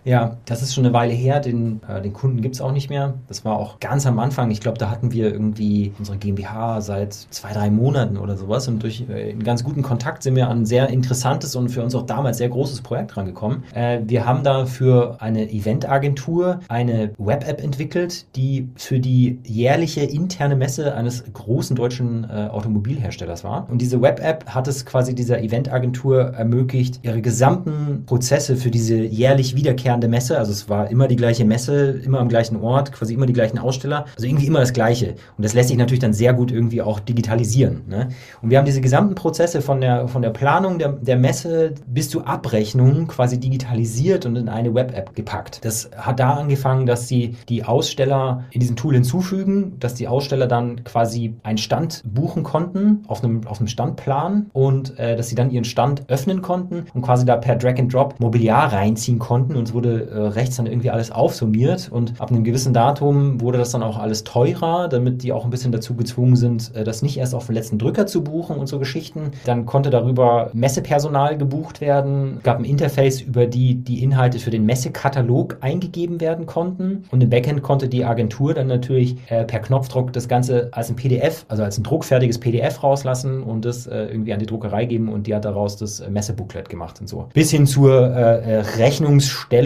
Ja, 0.06 0.38
das 0.46 0.62
ist 0.62 0.74
schon 0.74 0.86
eine 0.86 0.94
Weile 0.94 1.14
her. 1.14 1.40
Den, 1.40 1.82
äh, 1.88 2.02
den 2.02 2.14
Kunden 2.14 2.42
gibt 2.42 2.56
es 2.56 2.62
auch 2.62 2.72
nicht 2.72 2.90
mehr. 2.90 3.16
Das 3.28 3.46
war 3.46 3.58
auch 3.58 3.80
ganz 3.80 4.06
am 4.06 4.20
Anfang. 4.20 4.52
Ich 4.52 4.62
glaube, 4.62 4.78
da 4.78 4.90
hatten 4.90 5.12
wir 5.12 5.32
irgendwie 5.32 5.94
unsere 5.98 6.18
GmbH 6.18 6.82
seit 6.82 7.14
zwei, 7.14 7.54
drei 7.54 7.70
Monaten 7.70 8.18
oder 8.18 8.38
sowas. 8.38 8.68
Und 8.68 8.82
durch 8.84 9.06
äh, 9.10 9.32
einen 9.32 9.44
ganz 9.44 9.64
guten 9.64 9.82
Kontakt 9.82 10.24
sind 10.24 10.36
wir 10.36 10.48
an 10.48 10.60
ein 10.60 10.66
sehr 10.66 10.90
interessantes 10.90 11.56
und 11.56 11.70
für 11.70 11.84
uns 11.84 11.96
auch 11.96 12.06
damals 12.06 12.38
sehr 12.38 12.50
großes 12.50 12.82
Projekt 12.82 13.18
rangekommen. 13.18 13.64
Äh, 13.74 14.00
wir 14.06 14.26
haben 14.26 14.44
da 14.44 14.66
für 14.66 15.18
eine 15.20 15.52
Eventagentur 15.52 16.60
eine 16.68 17.12
Web-App 17.18 17.62
entwickelt, 17.62 18.26
die 18.36 18.70
für 18.76 19.00
die 19.00 19.40
jährliche 19.46 20.02
interne 20.02 20.56
Messe 20.56 20.96
eines 20.96 21.24
großen 21.32 21.76
deutschen 21.76 22.24
äh, 22.24 22.48
Automobilherstellers 22.48 23.44
war. 23.44 23.68
Und 23.70 23.82
diese 23.82 24.02
Web-App 24.02 24.46
hat 24.48 24.68
es 24.68 24.86
quasi 24.86 25.14
dieser 25.14 25.42
Eventagentur 25.42 26.34
ermöglicht, 26.34 27.00
ihre 27.04 27.22
gesamten 27.22 28.04
Prozesse 28.06 28.56
für 28.56 28.72
diese 28.72 28.96
jährlich 28.96 29.56
wiederkehrende 29.89 30.08
Messe, 30.08 30.38
also 30.38 30.52
es 30.52 30.69
war 30.69 30.89
immer 30.91 31.08
die 31.08 31.15
gleiche 31.15 31.45
Messe, 31.45 31.99
immer 32.04 32.19
am 32.19 32.30
gleichen 32.30 32.62
Ort, 32.62 32.91
quasi 32.91 33.13
immer 33.13 33.25
die 33.25 33.34
gleichen 33.34 33.58
Aussteller, 33.58 34.06
also 34.15 34.28
irgendwie 34.28 34.45
immer 34.45 34.60
das 34.60 34.73
Gleiche. 34.73 35.15
Und 35.38 35.43
das 35.43 35.54
lässt 35.54 35.69
sich 35.69 35.78
natürlich 35.78 35.99
dann 35.99 36.13
sehr 36.13 36.34
gut 36.34 36.52
irgendwie 36.52 36.82
auch 36.82 36.99
digitalisieren. 36.99 37.84
Ne? 37.88 38.10
Und 38.41 38.52
wir 38.52 38.58
haben 38.58 38.65
diese 38.65 38.82
gesamten 38.82 39.15
Prozesse 39.15 39.62
von 39.62 39.82
der, 39.82 40.08
von 40.08 40.21
der 40.21 40.30
Planung 40.30 40.78
der, 40.78 40.89
der 40.89 41.17
Messe 41.17 41.73
bis 41.88 42.10
zur 42.10 42.28
Abrechnung 42.28 43.08
quasi 43.08 43.39
digitalisiert 43.39 44.25
und 44.25 44.36
in 44.36 44.49
eine 44.49 44.73
Web-App 44.73 45.15
gepackt. 45.15 45.65
Das 45.65 45.89
hat 45.97 46.19
da 46.19 46.36
angefangen, 46.36 46.86
dass 46.86 47.08
sie 47.08 47.36
die 47.47 47.63
Aussteller 47.63 48.45
in 48.52 48.60
diesem 48.60 48.75
Tool 48.75 48.93
hinzufügen, 48.93 49.78
dass 49.80 49.95
die 49.95 50.08
Aussteller 50.08 50.47
dann 50.47 50.84
quasi 50.84 51.36
einen 51.43 51.58
Stand 51.58 52.04
buchen 52.06 52.43
konnten 52.43 53.04
auf 53.08 53.23
einem, 53.23 53.47
auf 53.47 53.60
einem 53.60 53.67
Standplan 53.67 54.49
und 54.54 54.97
äh, 54.99 55.15
dass 55.15 55.30
sie 55.30 55.36
dann 55.36 55.49
ihren 55.49 55.63
Stand 55.63 56.04
öffnen 56.10 56.41
konnten 56.41 56.86
und 56.93 57.02
quasi 57.02 57.25
da 57.25 57.38
per 57.38 57.56
Drag 57.56 57.80
and 57.80 57.93
Drop 57.93 58.19
Mobiliar 58.19 58.71
reinziehen 58.71 59.19
konnten 59.19 59.56
und 59.56 59.67
es 59.67 59.73
wurde 59.80 60.10
äh, 60.10 60.20
rechts 60.28 60.58
dann 60.58 60.65
irgendwie 60.65 60.89
alles 60.89 61.10
aufsummiert 61.10 61.89
und 61.89 62.20
ab 62.20 62.32
einem 62.32 62.44
gewissen 62.44 62.74
Datum 62.74 63.39
wurde 63.39 63.58
das 63.58 63.72
dann 63.72 63.82
auch 63.82 63.98
alles 63.98 64.26
teurer, 64.26 64.89
damit 64.89 65.24
die 65.24 65.32
auch 65.32 65.46
ein 65.46 65.50
bisschen 65.50 65.72
dazu 65.72 65.96
gezwungen 65.96 66.36
sind, 66.36 66.76
äh, 66.76 66.84
das 66.84 67.02
nicht 67.02 67.18
erst 67.18 67.34
auf 67.34 67.46
den 67.46 67.56
letzten 67.56 67.78
Drücker 67.78 68.06
zu 68.06 68.24
buchen 68.24 68.58
und 68.58 68.68
so 68.68 68.78
Geschichten. 68.78 69.32
Dann 69.46 69.65
konnte 69.65 69.89
darüber 69.89 70.50
Messepersonal 70.52 71.38
gebucht 71.38 71.80
werden, 71.80 72.36
es 72.38 72.44
gab 72.44 72.60
ein 72.60 72.65
Interface, 72.65 73.22
über 73.22 73.46
die 73.46 73.76
die 73.76 74.04
Inhalte 74.04 74.39
für 74.39 74.50
den 74.50 74.65
Messekatalog 74.65 75.58
eingegeben 75.62 76.20
werden 76.20 76.46
konnten 76.46 77.06
und 77.10 77.24
im 77.24 77.30
Backend 77.30 77.63
konnte 77.63 77.88
die 77.88 78.04
Agentur 78.04 78.54
dann 78.54 78.68
natürlich 78.68 79.15
äh, 79.30 79.46
per 79.46 79.60
Knopfdruck 79.60 80.12
das 80.12 80.28
Ganze 80.28 80.70
als 80.72 80.89
ein 80.89 80.98
PDF, 80.98 81.46
also 81.48 81.63
als 81.63 81.78
ein 81.78 81.84
druckfertiges 81.84 82.38
PDF 82.39 82.84
rauslassen 82.84 83.44
und 83.44 83.63
das 83.63 83.88
äh, 83.88 84.06
irgendwie 84.06 84.34
an 84.34 84.39
die 84.39 84.46
Druckerei 84.46 84.86
geben 84.86 85.08
und 85.08 85.28
die 85.28 85.34
hat 85.34 85.46
daraus 85.46 85.78
das 85.78 86.02
äh, 86.02 86.10
Messebooklet 86.10 86.68
gemacht 86.68 87.00
und 87.00 87.08
so. 87.08 87.30
Bis 87.34 87.52
hin 87.52 87.65
zur 87.65 88.13
äh, 88.13 88.63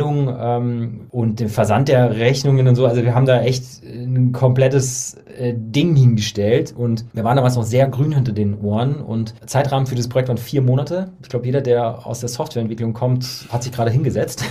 Rechnungsstellung 0.04 0.36
ähm, 0.40 1.02
und 1.10 1.40
dem 1.40 1.50
Versand 1.50 1.88
der 1.88 2.18
Rechnungen 2.18 2.68
und 2.68 2.76
so. 2.76 2.86
Also 2.86 3.04
wir 3.04 3.16
haben 3.16 3.26
da 3.26 3.42
echt 3.42 3.84
ein 3.84 4.32
komplettes 4.32 5.18
äh, 5.38 5.54
Ding 5.56 5.96
hingestellt 5.96 6.74
und 6.76 7.06
wir 7.14 7.24
waren 7.24 7.36
damals 7.36 7.56
noch 7.56 7.64
sehr 7.64 7.88
grün 7.88 8.14
hinter 8.14 8.32
den 8.32 8.60
Ohren 8.62 8.96
und 8.96 9.34
Zeitrahmen 9.48 9.88
für 9.88 9.96
das 9.96 10.08
Projekt 10.08 10.30
waren 10.30 10.38
vier 10.38 10.62
Monate. 10.62 11.12
Ich 11.22 11.30
glaube, 11.30 11.46
jeder, 11.46 11.62
der 11.62 12.06
aus 12.06 12.20
der 12.20 12.30
Softwareentwicklung 12.30 12.94
kommt, 12.94 13.26
hat 13.50 13.64
sich 13.64 13.72
gerade 13.72 13.92
hingesetzt. 13.92 14.44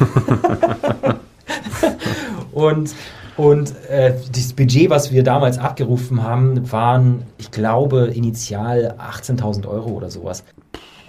und 2.53 2.95
und 3.39 3.73
äh, 3.89 4.13
das 4.35 4.53
Budget, 4.53 4.91
was 4.91 5.11
wir 5.11 5.23
damals 5.23 5.57
abgerufen 5.57 6.23
haben, 6.23 6.71
waren, 6.71 7.23
ich 7.39 7.51
glaube, 7.51 8.13
initial 8.15 8.95
18.000 8.99 9.67
Euro 9.67 9.93
oder 9.93 10.11
sowas. 10.11 10.45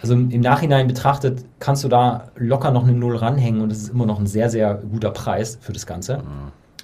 Also 0.03 0.15
im 0.15 0.41
Nachhinein 0.41 0.87
betrachtet 0.87 1.45
kannst 1.59 1.85
du 1.85 1.87
da 1.87 2.25
locker 2.35 2.71
noch 2.71 2.83
eine 2.83 2.91
Null 2.91 3.15
ranhängen 3.15 3.61
und 3.61 3.71
es 3.71 3.83
ist 3.83 3.89
immer 3.89 4.05
noch 4.05 4.19
ein 4.19 4.27
sehr, 4.27 4.49
sehr 4.49 4.75
guter 4.75 5.11
Preis 5.11 5.57
für 5.61 5.71
das 5.71 5.85
Ganze. 5.85 6.21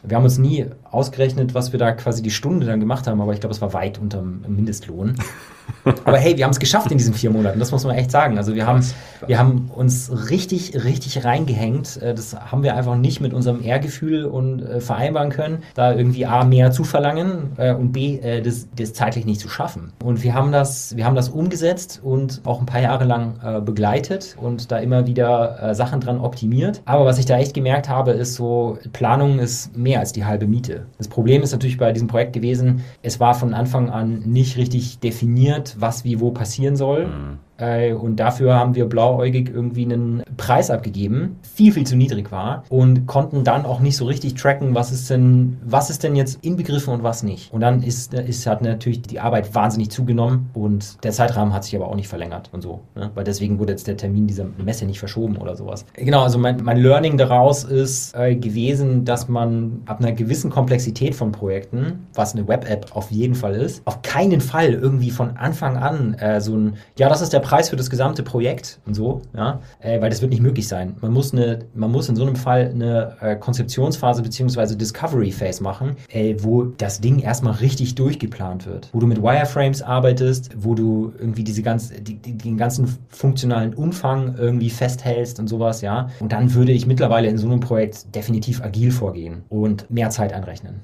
Wir 0.04 0.16
haben 0.16 0.24
uns 0.24 0.38
nie 0.38 0.68
ausgerechnet, 0.90 1.54
was 1.54 1.74
wir 1.74 1.80
da 1.80 1.92
quasi 1.92 2.24
die 2.24 2.32
Stunde 2.32 2.66
dann 2.66 2.80
gemacht 2.80 3.08
haben, 3.08 3.20
aber 3.20 3.34
ich 3.34 3.42
glaube, 3.42 3.54
es 3.54 3.60
war 3.62 3.74
weit 3.74 4.00
unter 4.00 4.20
dem 4.20 4.44
Mindestlohn. 4.48 5.16
Aber 6.06 6.18
hey, 6.18 6.38
wir 6.38 6.44
haben 6.44 6.52
es 6.52 6.60
geschafft 6.60 6.92
in 6.92 6.98
diesen 6.98 7.14
vier 7.14 7.30
Monaten, 7.30 7.60
das 7.60 7.72
muss 7.72 7.84
man 7.84 7.96
echt 7.96 8.12
sagen. 8.12 8.38
Also 8.38 8.56
wir 8.56 8.66
haben, 8.66 8.84
wir 9.26 9.38
haben 9.38 9.70
uns 9.76 10.12
richtig, 10.30 10.84
richtig 10.84 11.24
reingehängt. 11.24 12.02
Äh, 12.02 12.14
das 12.14 12.36
haben 12.36 12.64
wir 12.64 12.76
einfach 12.76 12.96
nicht 12.96 13.22
mit 13.22 13.34
unserem 13.34 13.64
Ehrgefühl 13.64 14.26
und 14.26 14.62
äh, 14.62 14.82
vereinbaren 14.82 15.30
können, 15.30 15.60
da 15.76 15.94
irgendwie 15.94 16.26
A, 16.26 16.44
mehr 16.44 16.72
zu 16.72 16.84
verlangen 16.84 17.52
äh, 17.58 17.74
und 17.74 17.92
B, 17.92 18.18
äh, 18.18 18.42
das, 18.42 18.68
das 18.76 18.94
zeitlich 18.94 19.26
nicht 19.26 19.40
zu 19.40 19.50
schaffen. 19.50 19.94
Und 20.04 20.24
wir 20.24 20.34
haben 20.34 20.52
das, 20.52 20.96
wir 20.96 21.06
haben 21.06 21.16
das 21.16 21.30
umgesetzt 21.30 22.00
und 22.04 22.42
auch 22.46 22.60
ein 22.60 22.66
paar 22.66 22.82
Jahre 22.82 23.06
lang 23.06 23.36
äh, 23.44 23.62
begleitet 23.62 24.36
und 24.42 24.72
da 24.72 24.78
immer 24.78 25.08
wieder 25.08 25.62
äh, 25.62 25.76
Sachen 25.76 26.00
dran 26.02 26.20
optimiert. 26.20 26.82
Aber 26.86 27.06
was 27.06 27.18
ich 27.20 27.26
da 27.26 27.38
echt 27.38 27.54
gemerkt 27.54 27.90
habe, 27.90 28.12
ist 28.12 28.36
so, 28.36 28.78
Planung 28.94 29.40
ist 29.40 29.76
mehr 29.78 30.00
als 30.00 30.12
die 30.12 30.26
halbe 30.26 30.48
Miete. 30.48 30.86
Das 30.98 31.08
Problem 31.08 31.42
ist 31.42 31.52
natürlich 31.52 31.78
bei 31.78 31.92
diesem 31.92 32.08
Projekt 32.08 32.34
gewesen, 32.34 32.84
es 33.02 33.20
war 33.20 33.34
von 33.34 33.54
Anfang 33.54 33.90
an 33.90 34.20
nicht 34.26 34.58
richtig 34.58 35.00
definiert, 35.00 35.59
was 35.80 36.04
wie 36.04 36.20
wo 36.20 36.32
passieren 36.32 36.76
soll. 36.76 37.08
Mhm. 37.08 37.40
Äh, 37.60 37.94
und 37.94 38.18
dafür 38.18 38.56
haben 38.56 38.76
wir 38.76 38.86
blauäugig 38.86 39.52
irgendwie 39.54 39.84
einen 39.84 40.24
Preis 40.38 40.72
abgegeben, 40.72 41.38
viel, 41.42 41.74
viel 41.74 41.86
zu 41.86 41.96
niedrig 41.96 42.32
war 42.32 42.64
und 42.70 43.06
konnten 43.08 43.44
dann 43.44 43.66
auch 43.66 43.80
nicht 43.80 43.98
so 43.98 44.06
richtig 44.06 44.36
tracken, 44.36 44.76
was 44.76 44.92
ist 44.92 45.10
denn, 45.10 45.58
was 45.64 45.90
ist 45.90 46.04
denn 46.04 46.16
jetzt 46.16 46.44
inbegriffen 46.44 46.94
und 46.94 47.04
was 47.04 47.24
nicht. 47.24 47.54
Und 47.54 47.62
dann 47.62 47.84
ist, 47.84 48.14
ist 48.14 48.48
hat 48.48 48.62
natürlich 48.62 49.02
die 49.02 49.20
Arbeit 49.20 49.54
wahnsinnig 49.54 49.92
zugenommen 49.92 50.50
und 50.54 51.04
der 51.04 51.12
Zeitrahmen 51.12 51.54
hat 51.54 51.64
sich 51.64 51.76
aber 51.76 51.88
auch 51.88 51.96
nicht 51.96 52.08
verlängert 52.08 52.50
und 52.54 52.62
so. 52.62 52.82
Ne? 52.96 53.12
Weil 53.14 53.24
deswegen 53.24 53.60
wurde 53.60 53.74
jetzt 53.74 53.88
der 53.88 53.98
Termin 53.98 54.28
dieser 54.28 54.46
Messe 54.58 54.86
nicht 54.86 55.00
verschoben 55.00 55.38
oder 55.38 55.56
sowas. 55.56 55.86
Genau, 55.94 56.24
also 56.24 56.40
mein, 56.40 56.64
mein 56.64 56.78
Learning 56.78 57.18
daraus 57.18 57.64
ist 57.64 58.16
äh, 58.16 58.36
gewesen, 58.36 59.06
dass 59.06 59.28
man 59.28 59.82
ab 59.86 60.00
einer 60.00 60.14
gewissen 60.14 60.50
Komplexität 60.50 61.16
von 61.16 61.32
Projekten, 61.32 62.08
was 62.14 62.36
eine 62.36 62.48
Web-App 62.48 62.96
auf 62.96 63.12
jeden 63.12 63.36
Fall 63.36 63.56
ist, 63.56 63.82
auf 63.86 64.02
keinen 64.02 64.42
Fall 64.42 64.74
irgendwie 64.74 65.12
von 65.12 65.38
Anfang 65.38 65.78
an 65.78 66.14
äh, 66.16 66.40
so 66.40 66.56
ein, 66.56 66.74
ja, 66.98 67.10
das 67.10 67.22
ist 67.22 67.34
der 67.34 67.40
Preis 67.50 67.70
für 67.70 67.76
das 67.76 67.90
gesamte 67.90 68.22
Projekt 68.22 68.80
und 68.86 68.94
so, 68.94 69.24
ja, 69.36 69.60
äh, 69.80 70.00
weil 70.02 70.12
das 70.12 70.22
wird 70.22 70.30
nicht 70.30 70.44
möglich 70.44 70.68
sein. 70.68 70.96
Man 71.02 71.12
muss, 71.12 71.34
eine, 71.34 71.66
man 71.74 71.92
muss 71.92 72.08
in 72.08 72.16
so 72.16 72.24
einem 72.24 72.36
Fall 72.36 72.70
eine 72.72 73.16
äh, 73.22 73.36
Konzeptionsphase 73.38 74.22
bzw. 74.22 74.76
Discovery 74.76 75.32
Phase 75.32 75.64
machen, 75.64 75.96
äh, 76.10 76.36
wo 76.38 76.66
das 76.66 77.02
Ding 77.02 77.18
erstmal 77.18 77.54
richtig 77.54 77.96
durchgeplant 77.96 78.68
wird, 78.68 78.90
wo 78.94 79.00
du 79.00 79.08
mit 79.08 79.24
Wireframes 79.24 79.82
arbeitest, 79.82 80.52
wo 80.58 80.76
du 80.76 81.12
irgendwie 81.18 81.44
diese 81.44 81.64
ganz, 81.64 81.90
die, 81.90 82.18
die, 82.18 82.38
den 82.38 82.56
ganzen 82.56 83.00
funktionalen 83.08 83.74
Umfang 83.74 84.36
irgendwie 84.38 84.70
festhältst 84.70 85.40
und 85.40 85.48
sowas, 85.48 85.82
ja. 85.82 86.12
Und 86.20 86.32
dann 86.32 86.54
würde 86.54 86.72
ich 86.72 86.86
mittlerweile 86.86 87.30
in 87.30 87.40
so 87.40 87.48
einem 87.48 87.62
Projekt 87.62 88.14
definitiv 88.14 88.62
agil 88.62 88.92
vorgehen 88.92 89.42
und 89.50 89.90
mehr 89.90 90.12
Zeit 90.12 90.34
einrechnen. 90.34 90.82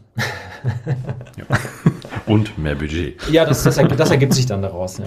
ja. 1.38 1.46
Und 2.26 2.58
mehr 2.58 2.74
Budget. 2.74 3.22
Ja, 3.30 3.46
das, 3.46 3.62
das, 3.62 3.76
das 3.76 4.10
ergibt 4.10 4.34
sich 4.34 4.48
dann 4.48 4.64
daraus, 4.64 4.98
ja. 4.98 5.04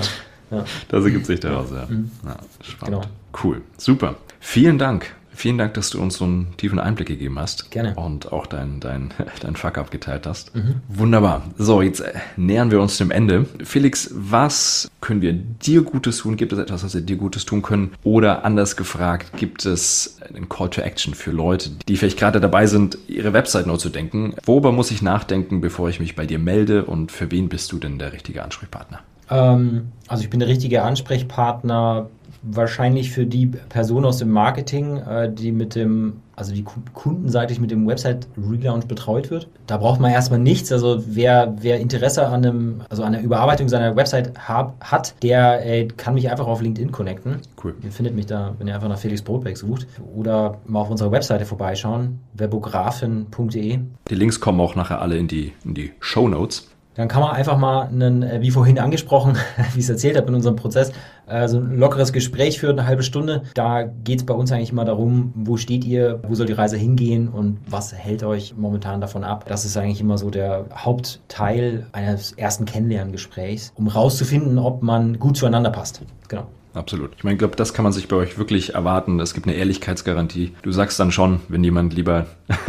Ja. 0.51 0.65
Das 0.89 1.05
ergibt 1.05 1.27
sich 1.27 1.41
daraus, 1.41 1.71
ja. 1.71 1.87
Mhm. 1.89 2.11
ja 2.25 2.37
spannend. 2.63 3.03
Genau. 3.03 3.43
Cool. 3.43 3.63
Super. 3.77 4.17
Vielen 4.41 4.79
Dank. 4.79 5.15
Vielen 5.39 5.57
Dank, 5.57 5.75
dass 5.75 5.91
du 5.91 6.03
uns 6.03 6.17
so 6.17 6.25
einen 6.25 6.57
tiefen 6.57 6.81
Einblick 6.81 7.07
gegeben 7.07 7.39
hast. 7.39 7.71
Gerne. 7.71 7.95
Und 7.95 8.33
auch 8.33 8.47
dein, 8.47 8.81
dein, 8.81 9.15
dein 9.41 9.55
Fuck 9.55 9.79
abgeteilt 9.79 10.27
hast. 10.27 10.53
Mhm. 10.57 10.81
Wunderbar. 10.89 11.45
So, 11.57 11.81
jetzt 11.81 12.01
äh, 12.01 12.13
nähern 12.37 12.73
wir 12.73 12.81
uns 12.81 12.99
dem 12.99 13.13
Ende. 13.13 13.47
Felix, 13.63 14.11
was 14.13 14.91
können 15.01 15.23
wir 15.23 15.33
dir 15.33 15.83
Gutes 15.83 16.19
tun? 16.19 16.37
Gibt 16.37 16.53
es 16.53 16.59
etwas, 16.59 16.83
was 16.83 16.93
wir 16.93 17.03
dir 17.03 17.15
Gutes 17.15 17.45
tun 17.45 17.63
können? 17.63 17.93
Oder 18.03 18.45
anders 18.45 18.77
gefragt, 18.77 19.37
gibt 19.37 19.65
es 19.65 20.19
einen 20.27 20.49
Call 20.49 20.71
to 20.71 20.81
Action 20.81 21.15
für 21.15 21.31
Leute, 21.31 21.71
die 21.87 21.97
vielleicht 21.97 22.19
gerade 22.19 22.41
dabei 22.41 22.67
sind, 22.67 22.99
ihre 23.07 23.33
Website 23.33 23.69
neu 23.69 23.77
zu 23.77 23.91
denken? 23.91 24.35
Worüber 24.45 24.73
muss 24.73 24.91
ich 24.91 25.03
nachdenken, 25.03 25.61
bevor 25.61 25.89
ich 25.89 26.01
mich 26.01 26.17
bei 26.17 26.27
dir 26.27 26.41
melde? 26.41 26.85
Und 26.85 27.13
für 27.13 27.31
wen 27.31 27.49
bist 27.49 27.71
du 27.71 27.79
denn 27.79 28.01
der 28.01 28.13
richtige 28.13 28.43
Ansprechpartner? 28.43 29.03
Ähm, 29.31 29.89
also 30.07 30.23
ich 30.23 30.31
bin 30.31 30.41
der 30.41 30.49
richtige 30.49 30.83
Ansprechpartner 30.83 32.09
wahrscheinlich 32.43 33.11
für 33.11 33.27
die 33.27 33.47
Person 33.47 34.05
aus 34.05 34.19
dem 34.19 34.31
Marketing, 34.31 34.99
äh, 34.99 35.33
die 35.33 35.53
mit 35.53 35.75
dem, 35.75 36.21
also 36.37 36.55
die 36.55 36.65
kundenseitig 36.95 37.61
mit 37.61 37.71
dem 37.71 37.87
Website 37.87 38.29
Relaunch 38.37 38.87
betreut 38.87 39.31
wird. 39.31 39.49
Da 39.67 39.77
braucht 39.77 40.01
man 40.01 40.13
erstmal 40.13 40.39
nichts. 40.39 40.71
Also 40.73 41.03
wer, 41.07 41.55
wer 41.61 41.81
Interesse 41.81 42.27
an 42.27 42.45
einem, 42.45 42.83
also 42.89 43.03
an 43.03 43.13
der 43.13 43.23
Überarbeitung 43.23 43.69
seiner 43.69 43.97
Website 43.97 44.33
hab, 44.49 44.81
hat, 44.81 45.15
der 45.23 45.67
äh, 45.67 45.89
kann 45.89 46.15
mich 46.15 46.31
einfach 46.31 46.47
auf 46.47 46.63
LinkedIn 46.63 46.93
connecten. 46.93 47.39
Cool. 47.63 47.75
Ihr 47.83 47.91
findet 47.91 48.15
mich 48.15 48.27
da, 48.27 48.55
wenn 48.59 48.69
ihr 48.69 48.75
einfach 48.75 48.89
nach 48.89 48.99
Felix 48.99 49.23
Brotbeck 49.23 49.57
sucht. 49.57 49.87
Oder 50.15 50.59
mal 50.67 50.81
auf 50.81 50.91
unserer 50.91 51.11
Webseite 51.11 51.45
vorbeischauen, 51.45 52.21
webographen.de. 52.35 53.79
Die 54.09 54.15
Links 54.15 54.41
kommen 54.41 54.61
auch 54.61 54.75
nachher 54.75 55.03
alle 55.03 55.19
in 55.19 55.29
die, 55.29 55.53
in 55.65 55.75
die 55.75 55.93
Show 56.01 56.29
Notes 56.29 56.69
dann 56.99 57.07
kann 57.07 57.23
man 57.23 57.31
einfach 57.31 57.57
mal, 57.57 57.87
einen, 57.87 58.25
äh, 58.25 58.41
wie 58.41 58.51
vorhin 58.51 58.81
angesprochen, 58.81 59.37
wie 59.73 59.79
ich 59.79 59.85
es 59.85 59.89
erzählt 59.89 60.17
habe 60.17 60.27
in 60.27 60.35
unserem 60.35 60.57
Prozess, 60.57 60.91
äh, 61.29 61.47
so 61.47 61.59
ein 61.59 61.79
lockeres 61.79 62.13
Gespräch 62.13 62.59
führen, 62.59 62.77
eine 62.77 62.89
halbe 62.89 63.05
Stunde. 63.05 63.43
Da 63.55 63.85
geht 63.85 64.19
es 64.19 64.27
bei 64.27 64.35
uns 64.35 64.51
eigentlich 64.51 64.73
immer 64.73 64.85
darum, 64.85 65.33
wo 65.37 65.57
steht 65.57 65.85
ihr, 65.85 66.21
wo 66.27 66.35
soll 66.35 66.47
die 66.47 66.55
Reise 66.55 66.77
hingehen 66.77 67.29
und 67.29 67.59
was 67.69 67.95
hält 67.95 68.25
euch 68.25 68.57
momentan 68.57 69.01
davon 69.01 69.23
ab. 69.23 69.45
Das 69.47 69.65
ist 69.65 69.77
eigentlich 69.77 70.01
immer 70.01 70.19
so 70.19 70.29
der 70.29 70.65
Hauptteil 70.75 71.87
eines 71.93 72.33
ersten 72.33 72.65
Kennenlerngesprächs, 72.65 73.73
um 73.77 73.87
rauszufinden, 73.87 74.59
ob 74.59 74.83
man 74.83 75.21
gut 75.21 75.37
zueinander 75.37 75.71
passt. 75.71 76.03
Genau. 76.27 76.49
absolut. 76.75 77.13
Ich 77.17 77.23
meine, 77.23 77.35
ich 77.35 77.39
glaube, 77.39 77.55
das 77.55 77.75
kann 77.75 77.85
man 77.85 77.93
sich 77.93 78.09
bei 78.09 78.17
euch 78.17 78.39
wirklich 78.39 78.75
erwarten. 78.75 79.21
Es 79.21 79.35
gibt 79.35 79.47
eine 79.47 79.55
Ehrlichkeitsgarantie. 79.55 80.53
Du 80.63 80.73
sagst 80.73 80.99
dann 80.99 81.13
schon, 81.13 81.41
wenn 81.49 81.63
jemand 81.63 81.95
lieber 81.95 82.27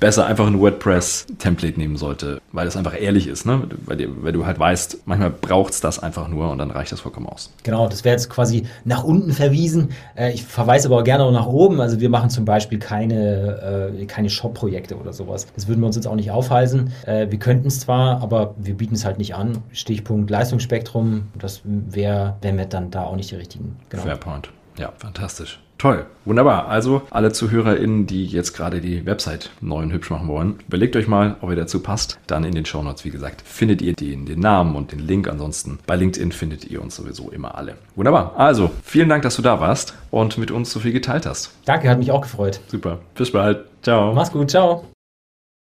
besser 0.00 0.26
einfach 0.26 0.48
ein 0.48 0.58
WordPress-Template 0.58 1.78
nehmen 1.78 1.96
sollte, 1.96 2.40
weil 2.52 2.64
das 2.64 2.76
einfach 2.76 2.98
ehrlich 2.98 3.26
ist, 3.26 3.44
ne? 3.44 3.62
Weil, 3.84 4.08
weil 4.22 4.32
du 4.32 4.46
halt 4.46 4.58
weißt, 4.58 5.02
manchmal 5.06 5.30
braucht 5.30 5.74
es 5.74 5.80
das 5.80 5.98
einfach 5.98 6.28
nur 6.28 6.50
und 6.50 6.58
dann 6.58 6.70
reicht 6.70 6.92
das 6.92 7.00
vollkommen 7.00 7.26
aus. 7.26 7.50
Genau, 7.62 7.88
das 7.88 8.04
wäre 8.04 8.14
jetzt 8.14 8.30
quasi 8.30 8.66
nach 8.84 9.04
unten 9.04 9.32
verwiesen. 9.32 9.90
Äh, 10.16 10.32
ich 10.32 10.44
verweise 10.44 10.88
aber 10.88 10.98
auch 10.98 11.04
gerne 11.04 11.24
auch 11.24 11.32
nach 11.32 11.46
oben. 11.46 11.80
Also 11.80 12.00
wir 12.00 12.08
machen 12.08 12.30
zum 12.30 12.44
Beispiel 12.44 12.78
keine, 12.78 13.92
äh, 13.98 14.06
keine 14.06 14.30
Shop-Projekte 14.30 14.96
oder 14.96 15.12
sowas. 15.12 15.46
Das 15.54 15.68
würden 15.68 15.80
wir 15.80 15.86
uns 15.86 15.96
jetzt 15.96 16.06
auch 16.06 16.14
nicht 16.14 16.30
aufhalsen. 16.30 16.92
Äh, 17.06 17.30
wir 17.30 17.38
könnten 17.38 17.68
es 17.68 17.80
zwar, 17.80 18.22
aber 18.22 18.54
wir 18.56 18.74
bieten 18.74 18.94
es 18.94 19.04
halt 19.04 19.18
nicht 19.18 19.34
an. 19.34 19.58
Stichpunkt 19.72 20.30
Leistungsspektrum, 20.30 21.28
das 21.38 21.60
wäre, 21.64 22.36
wären 22.40 22.56
wir 22.56 22.66
dann 22.66 22.90
da 22.90 23.04
auch 23.04 23.16
nicht 23.16 23.30
die 23.30 23.36
richtigen. 23.36 23.76
Genau. 23.90 24.02
Fairpoint. 24.02 24.50
Ja, 24.78 24.92
fantastisch. 24.96 25.60
Toll, 25.78 26.06
wunderbar. 26.24 26.66
Also 26.68 27.02
alle 27.10 27.32
ZuhörerInnen, 27.32 28.06
die 28.06 28.26
jetzt 28.26 28.52
gerade 28.52 28.80
die 28.80 29.06
Website 29.06 29.50
neu 29.60 29.82
und 29.82 29.92
hübsch 29.92 30.10
machen 30.10 30.26
wollen, 30.26 30.58
überlegt 30.66 30.96
euch 30.96 31.06
mal, 31.06 31.36
ob 31.40 31.50
ihr 31.50 31.56
dazu 31.56 31.80
passt. 31.80 32.18
Dann 32.26 32.42
in 32.42 32.54
den 32.54 32.64
Shownotes, 32.64 33.04
wie 33.04 33.10
gesagt, 33.10 33.42
findet 33.42 33.80
ihr 33.80 33.92
den, 33.92 34.26
den 34.26 34.40
Namen 34.40 34.74
und 34.74 34.90
den 34.90 34.98
Link. 34.98 35.28
Ansonsten 35.28 35.78
bei 35.86 35.94
LinkedIn 35.94 36.32
findet 36.32 36.64
ihr 36.64 36.82
uns 36.82 36.96
sowieso 36.96 37.30
immer 37.30 37.56
alle. 37.56 37.76
Wunderbar. 37.94 38.34
Also, 38.36 38.70
vielen 38.82 39.08
Dank, 39.08 39.22
dass 39.22 39.36
du 39.36 39.42
da 39.42 39.60
warst 39.60 39.94
und 40.10 40.36
mit 40.36 40.50
uns 40.50 40.72
so 40.72 40.80
viel 40.80 40.92
geteilt 40.92 41.26
hast. 41.26 41.52
Danke, 41.64 41.88
hat 41.88 41.98
mich 41.98 42.10
auch 42.10 42.22
gefreut. 42.22 42.60
Super. 42.66 42.98
Bis 43.14 43.30
bald. 43.30 43.64
Ciao. 43.82 44.12
Mach's 44.12 44.32
gut. 44.32 44.50
Ciao. 44.50 44.97